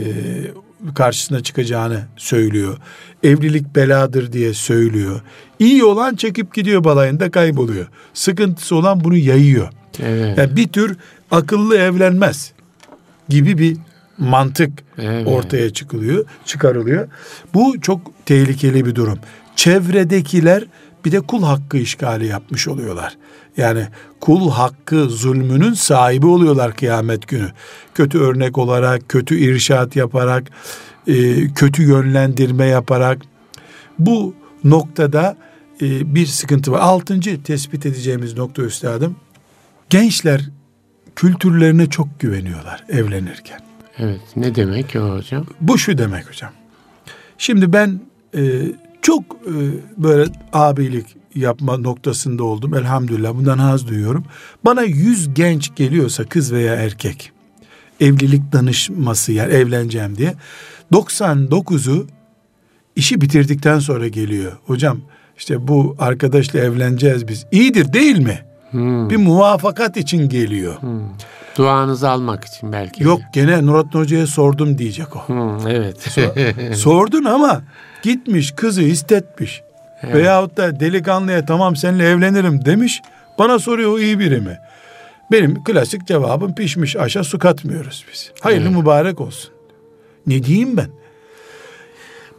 [0.96, 2.78] karşısına çıkacağını söylüyor.
[3.24, 5.22] Evlilik beladır diye söylüyor.
[5.60, 7.88] İyi olan çekip gidiyor balayında kayboluyor.
[8.14, 9.70] Sıkıntısı olan bunu yayıyor.
[10.04, 10.38] Evet.
[10.38, 10.98] Yani bir tür
[11.32, 12.52] akıllı evlenmez.
[13.30, 13.78] gibi bir
[14.18, 15.28] mantık Evet.
[15.28, 17.08] ortaya çıkılıyor, çıkarılıyor.
[17.54, 19.20] Bu çok tehlikeli bir durum.
[19.56, 20.64] Çevredekiler
[21.06, 23.18] bir de kul hakkı işgali yapmış oluyorlar.
[23.58, 23.88] Yani
[24.20, 27.52] kul hakkı zulmünün sahibi oluyorlar kıyamet günü.
[27.94, 30.44] Kötü örnek olarak, kötü irşat yaparak,
[31.08, 33.22] e, kötü yönlendirme yaparak.
[34.00, 35.38] Bu noktada
[35.82, 36.80] e, bir sıkıntı var.
[36.80, 39.16] Altıncı tespit edeceğimiz nokta üstadım.
[39.90, 40.50] Gençler
[41.16, 43.60] kültürlerine çok güveniyorlar evlenirken.
[43.98, 44.22] Evet.
[44.36, 45.46] Ne demek o hocam?
[45.62, 46.52] Bu şu demek hocam.
[47.38, 48.00] Şimdi ben
[48.38, 48.42] e,
[49.06, 49.54] çok e,
[49.98, 52.74] böyle abilik yapma noktasında oldum.
[52.74, 54.26] Elhamdülillah bundan haz duyuyorum.
[54.66, 57.32] Bana yüz genç geliyorsa kız veya erkek
[58.00, 60.34] evlilik danışması yani evleneceğim diye
[60.92, 62.08] 99'u
[62.96, 64.52] işi bitirdikten sonra geliyor.
[64.66, 64.98] Hocam
[65.38, 67.46] işte bu arkadaşla evleneceğiz biz.
[67.52, 68.40] İyidir değil mi?
[68.72, 69.10] Hmm.
[69.10, 70.82] Bir muvafakat için geliyor.
[70.82, 71.02] Hmm.
[71.58, 73.04] Duanızı almak için belki.
[73.04, 75.28] Yok gene Nurattin Hoca'ya sordum diyecek o.
[75.28, 75.98] Hmm, evet.
[76.78, 77.62] Sordun ama
[78.06, 79.62] gitmiş kızı istetmiş.
[80.04, 80.16] Evet.
[80.16, 83.02] Veyahut da delikanlıya tamam seninle evlenirim demiş.
[83.40, 84.60] Bana soruyor o iyi biri mi?
[85.32, 88.32] Benim klasik cevabım pişmiş aşa su katmıyoruz biz.
[88.42, 88.78] Hayırlı Evet.
[88.78, 89.52] mübarek olsun.
[90.28, 90.90] Ne diyeyim ben?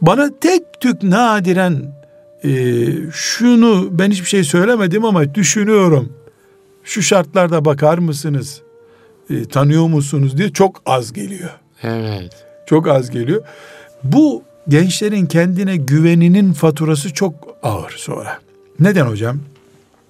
[0.01, 1.95] Bana tek tük nadiren
[2.43, 2.49] e,
[3.11, 6.13] şunu ben hiçbir şey söylemedim ama düşünüyorum.
[6.83, 8.61] Şu şartlarda bakar mısınız?
[9.29, 11.49] E, tanıyor musunuz diye çok az geliyor.
[11.83, 12.45] evet.
[12.65, 13.43] Çok az geliyor.
[14.03, 18.39] Bu gençlerin kendine güveninin faturası çok ağır sonra.
[18.79, 19.39] Neden hocam?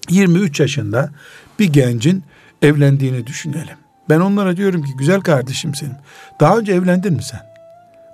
[0.10, 1.12] 23 yaşında
[1.60, 2.24] bir gencin
[2.62, 3.78] evlendiğini düşünelim.
[4.10, 5.95] Ben onlara diyorum ki güzel kardeşim senin.
[6.39, 7.41] Daha önce evlendin mi sen?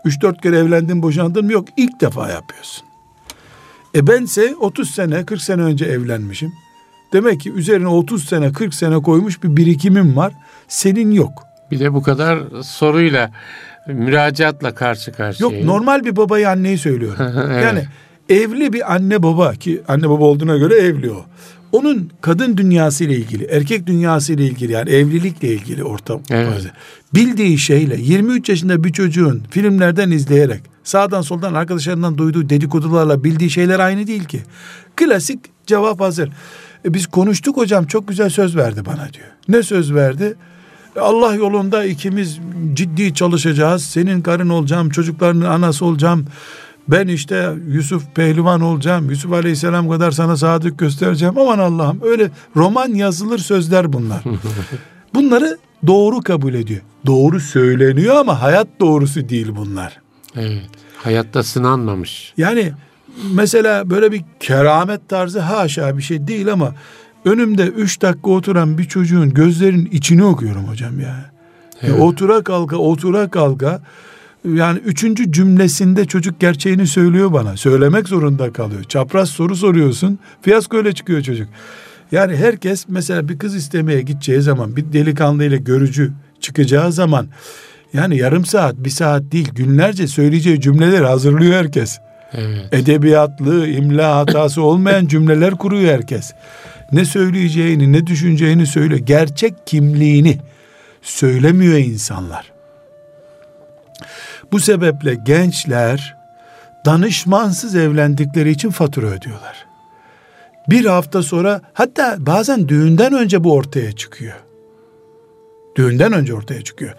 [0.05, 1.51] 3-4 kere evlendin boşandın mı?
[1.51, 2.85] Yok ilk defa yapıyorsun.
[3.95, 6.53] E bense 30 sene 40 sene önce evlenmişim.
[7.13, 10.33] Demek ki üzerine 30 sene 40 sene koymuş bir birikimim var.
[10.67, 11.43] Senin yok.
[11.71, 13.31] Bir de bu kadar soruyla,
[13.87, 15.49] müracaatla karşı karşıya.
[15.49, 17.25] Yok normal bir babayı anneyi söylüyorum.
[17.47, 17.63] Evet.
[17.63, 17.87] Yani
[18.29, 21.25] evli bir anne baba ki anne baba olduğuna göre evli o.
[21.71, 26.21] Onun kadın dünyası ile ilgili, erkek dünyası ile ilgili yani evlilikle ilgili ortam.
[26.29, 26.61] Evet.
[27.13, 33.79] Bildiği şeyle 23 yaşında bir çocuğun filmlerden izleyerek sağdan soldan arkadaşlarından duyduğu dedikodularla bildiği şeyler
[33.79, 34.39] aynı değil ki.
[34.95, 36.29] Klasik cevap hazır.
[36.85, 39.27] E biz konuştuk hocam çok güzel söz verdi bana diyor.
[39.47, 40.35] Ne söz verdi?
[40.99, 42.39] Allah yolunda ikimiz
[42.73, 43.83] ciddi çalışacağız.
[43.83, 46.25] Senin karın olacağım, çocuklarının anası olacağım.
[46.87, 49.09] Ben işte Yusuf pehlivan olacağım.
[49.09, 51.37] Yusuf Aleyhisselam kadar sana sadık göstereceğim.
[51.37, 54.23] Aman Allah'ım öyle roman yazılır sözler bunlar.
[55.13, 56.81] Bunları doğru kabul ediyor.
[57.05, 60.01] Doğru söyleniyor ama hayat doğrusu değil bunlar.
[60.35, 60.69] Evet.
[60.97, 62.33] Hayatta sınanmamış.
[62.37, 62.73] Yani
[63.31, 66.75] mesela böyle bir keramet tarzı haşa bir şey değil ama
[67.25, 71.07] önümde üç dakika oturan bir çocuğun gözlerinin içini okuyorum hocam ya.
[71.07, 72.01] Ya Evet.
[72.01, 73.81] otura kalka otura kalka
[74.53, 77.57] yani üçüncü cümlesinde çocuk gerçeğini söylüyor bana.
[77.57, 78.83] Söylemek zorunda kalıyor.
[78.83, 80.19] Çapraz soru soruyorsun.
[80.41, 81.47] Fiyasko öyle çıkıyor çocuk.
[82.11, 87.27] Yani herkes mesela bir kız istemeye gideceği zaman bir delikanlı ile görücü çıkacağı zaman
[87.93, 91.99] yani yarım saat bir saat değil günlerce söyleyeceği cümleleri hazırlıyor herkes.
[92.33, 92.73] Evet.
[92.73, 96.31] Edebiyatlı, imla hatası olmayan cümleler kuruyor herkes.
[96.91, 98.99] Ne söyleyeceğini, ne düşüneceğini söylüyor.
[98.99, 100.39] Gerçek kimliğini
[101.01, 102.51] söylemiyor insanlar.
[104.51, 106.17] Bu sebeple gençler
[106.85, 109.65] danışmansız evlendikleri için fatura ödüyorlar.
[110.69, 114.35] Bir hafta sonra hatta bazen düğünden önce bu ortaya çıkıyor.
[115.75, 116.93] Düğünden önce ortaya çıkıyor.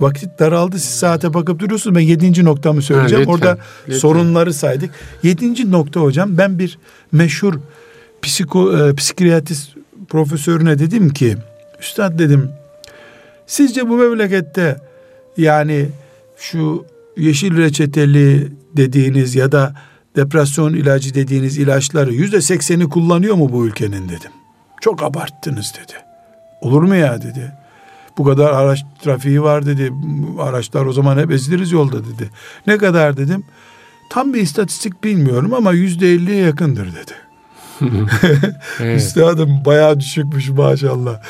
[0.00, 1.96] Vakit daraldı siz saate bakıp duruyorsunuz.
[1.96, 3.20] Ben yedinci noktamı söyleyeceğim.
[3.22, 3.98] lütfen, Orada lütfen.
[3.98, 4.90] sorunları saydık.
[5.22, 6.78] Yedinci nokta hocam ben bir
[7.12, 7.54] meşhur
[8.22, 9.70] psiko, e, psikiyatrist
[10.08, 11.36] profesörüne dedim ki
[11.80, 12.50] üstad dedim
[13.46, 14.80] sizce bu memlekette
[15.36, 15.88] yani
[16.36, 16.84] şu
[17.16, 19.74] yeşil reçeteli dediğiniz ya da
[20.16, 24.30] depresyon ilacı dediğiniz ilaçları yüzde sekseni kullanıyor mu bu ülkenin dedim.
[24.80, 25.92] Çok abarttınız dedi.
[26.60, 27.52] Olur mu ya dedi.
[28.18, 29.92] Bu kadar araç trafiği var dedi.
[30.38, 32.30] Araçlar o zaman hep eziliriz yolda dedi.
[32.66, 33.44] Ne kadar dedim.
[34.10, 37.12] Tam bir istatistik bilmiyorum ama yüzde elliye yakındır dedi.
[38.80, 39.00] Evet.
[39.00, 41.22] Üstadım bayağı düşükmüş maşallah.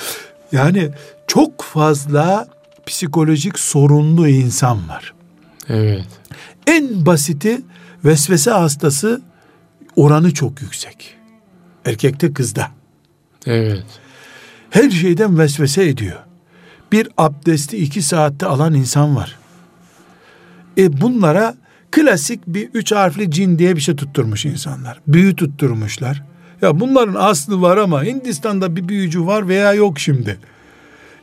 [0.53, 0.91] Yani
[1.27, 2.49] çok fazla
[2.87, 5.15] psikolojik sorunlu insan var.
[5.69, 6.07] Evet.
[6.67, 7.61] En basiti
[8.05, 9.23] vesvese hastası
[9.97, 11.15] oranı çok yüksek.
[11.85, 12.71] Erkekte kızda.
[13.47, 13.85] Evet.
[14.71, 16.19] Her şeyden vesvese ediyor.
[16.93, 19.39] Bir abdesti iki saatte alan insan var.
[20.79, 21.55] E bunlara
[21.91, 25.01] klasik bir üç harfli cin diye bir şey tutturmuş insanlar.
[25.07, 26.23] Büyü tutturmuşlar.
[26.63, 30.39] Ya bunların aslı var ama Hindistan'da bir büyücü var veya yok şimdi.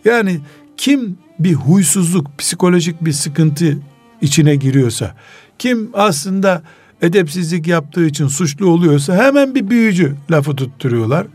[0.05, 0.39] Yani
[0.77, 3.77] kim bir huysuzluk, psikolojik bir sıkıntı
[4.21, 5.15] içine giriyorsa,
[5.59, 6.61] kim aslında
[7.01, 11.27] edepsizlik yaptığı için suçlu oluyorsa hemen bir büyücü lafı tutturuyorlar.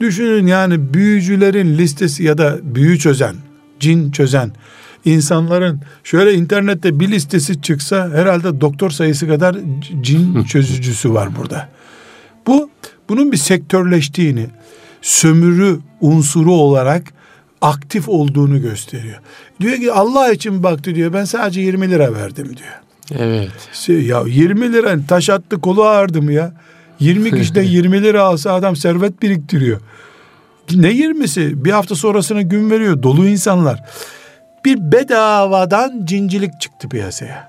[0.00, 3.34] Düşünün yani büyücülerin listesi ya da büyü çözen,
[3.80, 4.52] cin çözen
[5.04, 9.56] insanların şöyle internette bir listesi çıksa herhalde doktor sayısı kadar
[10.00, 11.68] cin çözücüsü var burada.
[12.46, 12.70] Bu
[13.10, 14.46] bunun bir sektörleştiğini,
[15.02, 17.02] sömürü unsuru olarak
[17.62, 19.20] aktif olduğunu gösteriyor.
[19.60, 22.80] Diyor ki Allah için baktı diyor ben sadece 20 lira verdim diyor.
[23.18, 23.50] Evet.
[23.88, 26.52] Ya 20 lira taş attı kolu ağrıdı mı ya?
[27.00, 29.80] 20 kişiden 20 lira alsa adam servet biriktiriyor.
[30.74, 31.64] Ne 20'si?
[31.64, 33.02] Bir hafta sonrasına gün veriyor.
[33.02, 33.82] Dolu insanlar.
[34.64, 37.48] Bir bedavadan cincilik çıktı piyasaya.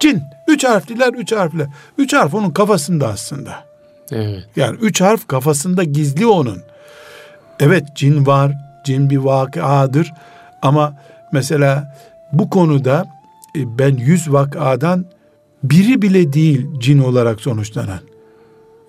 [0.00, 0.22] Cin.
[0.48, 1.66] Üç harfliler, üç harfliler.
[1.98, 3.65] Üç harf onun kafasında aslında.
[4.12, 4.44] Evet.
[4.56, 6.58] Yani üç harf kafasında gizli onun.
[7.60, 8.52] Evet cin var,
[8.84, 10.12] cin bir vakadır.
[10.62, 10.96] Ama
[11.32, 11.96] mesela
[12.32, 13.06] bu konuda
[13.56, 15.04] e, ben yüz vakadan
[15.62, 18.00] biri bile değil cin olarak sonuçlanan.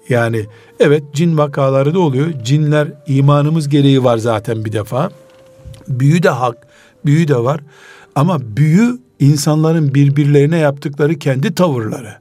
[0.09, 0.45] Yani
[0.80, 2.28] evet cin vakaları da oluyor.
[2.43, 5.09] Cinler imanımız gereği var zaten bir defa.
[5.88, 6.57] Büyü de hak,
[7.05, 7.61] büyü de var.
[8.15, 12.15] Ama büyü insanların birbirlerine yaptıkları kendi tavırları.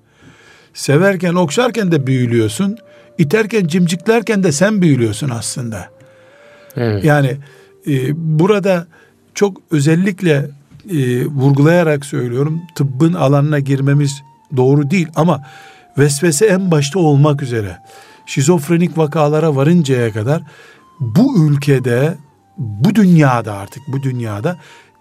[0.74, 2.76] Severken, okşarken de büyülüyorsun.
[3.18, 5.88] İterken, cimciklerken de sen büyülüyorsun aslında.
[6.76, 7.04] Evet.
[7.04, 7.36] Yani
[7.86, 7.92] e,
[8.38, 8.86] burada
[9.34, 10.50] çok özellikle
[10.90, 12.62] e, vurgulayarak söylüyorum.
[12.74, 14.22] Tıbbın alanına girmemiz
[14.56, 15.42] doğru değil ama
[15.98, 17.78] vesvese en başta olmak üzere
[18.26, 20.42] şizofrenik vakalara varıncaya kadar
[21.00, 22.14] bu ülkede
[22.58, 24.56] bu dünyada artık bu dünyada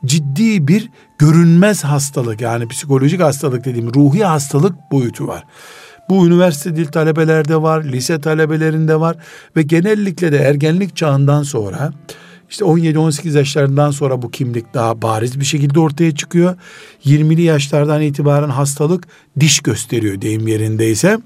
[0.06, 5.44] ciddi bir görünmez hastalık yani psikolojik hastalık dediğim ruhi hastalık boyutu var.
[6.10, 9.18] Bu üniversite dil talebelerde var, lise talebelerinde var
[9.56, 11.94] ve genellikle de ergenlik çağından sonra
[12.50, 16.56] işte 17-18 yaşlarından sonra bu kimlik daha bariz bir şekilde ortaya çıkıyor.
[17.06, 19.08] 20'li yaşlardan itibaren hastalık
[19.40, 21.20] diş gösteriyor deyim yerindeyse.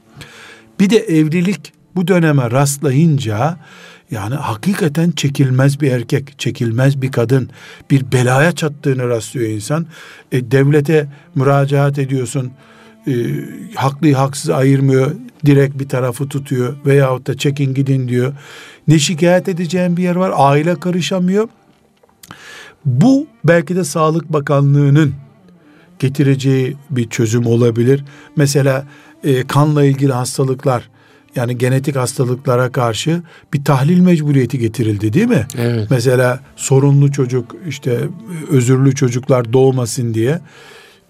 [0.80, 3.57] Bir de evlilik bu döneme rastlayınca
[4.11, 7.49] yani hakikaten çekilmez bir erkek, çekilmez bir kadın,
[7.91, 9.86] bir belaya çattığını rastlıyor insan.
[10.32, 12.51] E, devlete müracaat ediyorsun,
[13.10, 13.14] e,
[13.76, 15.12] haklıyı haksız ayırmıyor,
[15.45, 18.34] direkt bir tarafı tutuyor veyahut da çekin gidin diyor.
[18.88, 21.47] Ne şikayet edeceğim bir yer var, aile karışamıyor.
[22.86, 25.14] Bu belki de Sağlık Bakanlığı'nın
[25.99, 28.03] getireceği bir çözüm olabilir.
[28.36, 28.88] Mesela
[29.24, 30.89] e, kanla ilgili hastalıklar,
[31.36, 33.22] yani genetik hastalıklara karşı
[33.53, 35.47] bir tahlil mecburiyeti getirildi değil mi?
[35.57, 35.88] Evet.
[35.89, 37.99] Mesela sorunlu çocuk işte
[38.49, 40.39] özürlü çocuklar doğmasın diye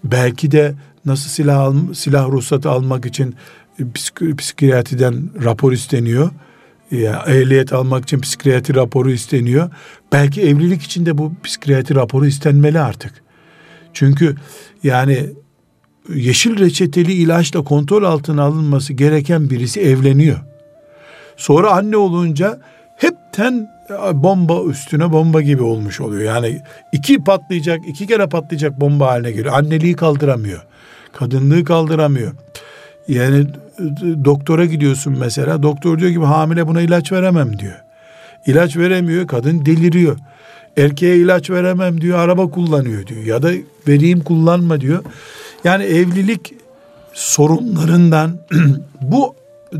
[0.04, 0.74] belki de
[1.06, 3.34] nasıl silah silah ruhsatı almak için
[3.80, 6.30] psik- psikiyatriden rapor isteniyor.
[6.90, 9.70] Ya, ehliyet almak için psikiyatri raporu isteniyor.
[10.12, 13.12] Belki evlilik için de bu psikiyatri raporu istenmeli artık.
[13.92, 14.36] Çünkü
[14.82, 15.26] yani
[16.14, 20.38] yeşil reçeteli ilaçla kontrol altına alınması gereken birisi evleniyor.
[21.36, 22.60] Sonra anne olunca
[22.96, 23.68] hepten
[24.12, 26.22] bomba üstüne bomba gibi olmuş oluyor.
[26.22, 26.60] Yani
[26.92, 29.54] iki patlayacak, iki kere patlayacak bomba haline geliyor.
[29.54, 30.66] Anneliği kaldıramıyor.
[31.12, 32.32] Kadınlığı kaldıramıyor.
[33.08, 33.46] Yani
[34.24, 35.62] doktora gidiyorsun mesela.
[35.62, 37.76] Doktor diyor ki hamile buna ilaç veremem diyor.
[38.46, 39.26] İlaç veremiyor.
[39.26, 40.18] Kadın deliriyor.
[40.76, 42.18] Erkeğe ilaç veremem diyor.
[42.18, 43.22] Araba kullanıyor diyor.
[43.22, 43.50] Ya da
[43.88, 45.04] vereyim kullanma diyor.
[45.64, 46.54] Yani evlilik
[47.12, 48.38] sorunlarından
[49.00, 49.34] bu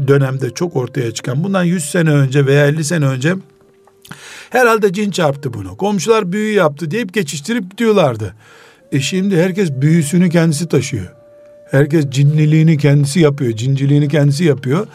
[0.08, 3.34] dönemde çok ortaya çıkan bundan 100 sene önce veya 50 sene önce
[4.50, 5.76] herhalde cin çarptı bunu.
[5.76, 8.34] Komşular büyü yaptı deyip geçiştirip gidiyorlardı.
[8.92, 11.06] E şimdi herkes büyüsünü kendisi taşıyor.
[11.70, 14.86] Herkes cinliliğini kendisi yapıyor, cinciliğini kendisi yapıyor.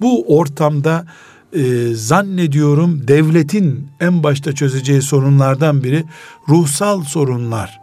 [0.00, 1.06] Bu ortamda
[1.52, 6.04] e, zannediyorum devletin en başta çözeceği sorunlardan biri
[6.48, 7.80] ruhsal sorunlar.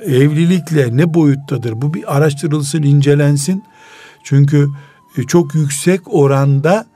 [0.00, 1.82] Evlilikle ne boyuttadır?
[1.82, 3.64] Bu bir araştırılsın, incelensin.
[4.24, 4.68] Çünkü
[5.16, 6.86] e, çok yüksek oranda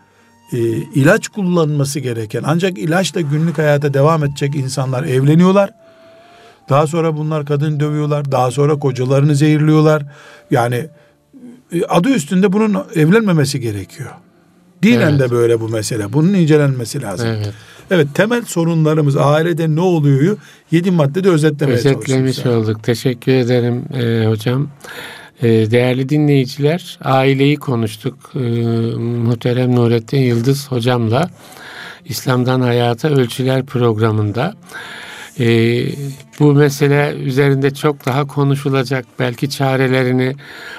[0.53, 0.59] e,
[0.95, 5.71] ilaç kullanması gereken ancak ilaçla günlük hayata devam edecek insanlar evleniyorlar.
[6.69, 8.33] Daha sonra bunlar kadın dövüyorlar.
[8.33, 10.03] Daha sonra kocalarını zehirliyorlar.
[10.51, 10.87] Yani
[11.73, 14.11] e, adı üstünde bunun evlenmemesi gerekiyor.
[14.83, 15.21] Dinen Evet.
[15.21, 16.13] de böyle bu mesele.
[16.13, 17.27] Bunun incelenmesi lazım.
[17.29, 17.53] Evet,
[17.91, 18.09] Evet.
[18.15, 20.37] temel sorunlarımız ailede ne oluyor?
[20.71, 22.47] Yedi maddede özetlemeye Özetlemiş çalıştık.
[22.47, 22.83] olduk.
[22.85, 24.69] Teşekkür ederim e, hocam.
[25.43, 28.19] E, değerli dinleyiciler, aileyi konuştuk.
[28.35, 28.39] E,
[28.99, 31.31] muhterem Nurettin Yıldız hocamla
[32.05, 34.55] İslam'dan Hayata Ölçüler programında.
[35.41, 35.47] E,
[36.41, 39.07] bu mesele üzerinde çok daha konuşulacak.
[39.19, 40.35] Belki çarelerini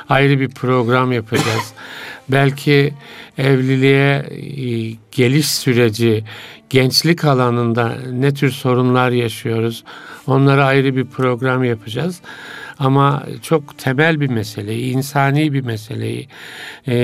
[0.10, 1.74] ayrı bir program yapacağız.
[2.30, 2.94] belki
[3.38, 6.24] evliliğe e, geliş süreci,
[6.70, 9.84] gençlik alanında ne tür sorunlar yaşıyoruz,
[10.28, 12.22] onlara ayrı bir program yapacağız.
[12.80, 16.28] Ama çok temel bir meseleyi, insani bir meseleyi,
[16.88, 16.96] e,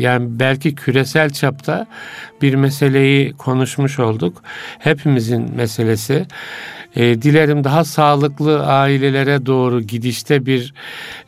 [0.00, 1.86] yani belki küresel çapta
[2.42, 4.42] bir meseleyi konuşmuş olduk.
[4.78, 6.26] Hepimizin meselesi.
[6.96, 10.74] E, dilerim daha sağlıklı ailelere doğru gidişte bir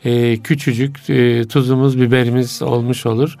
[0.05, 3.37] e, küçücük e, tuzumuz biberimiz olmuş olur.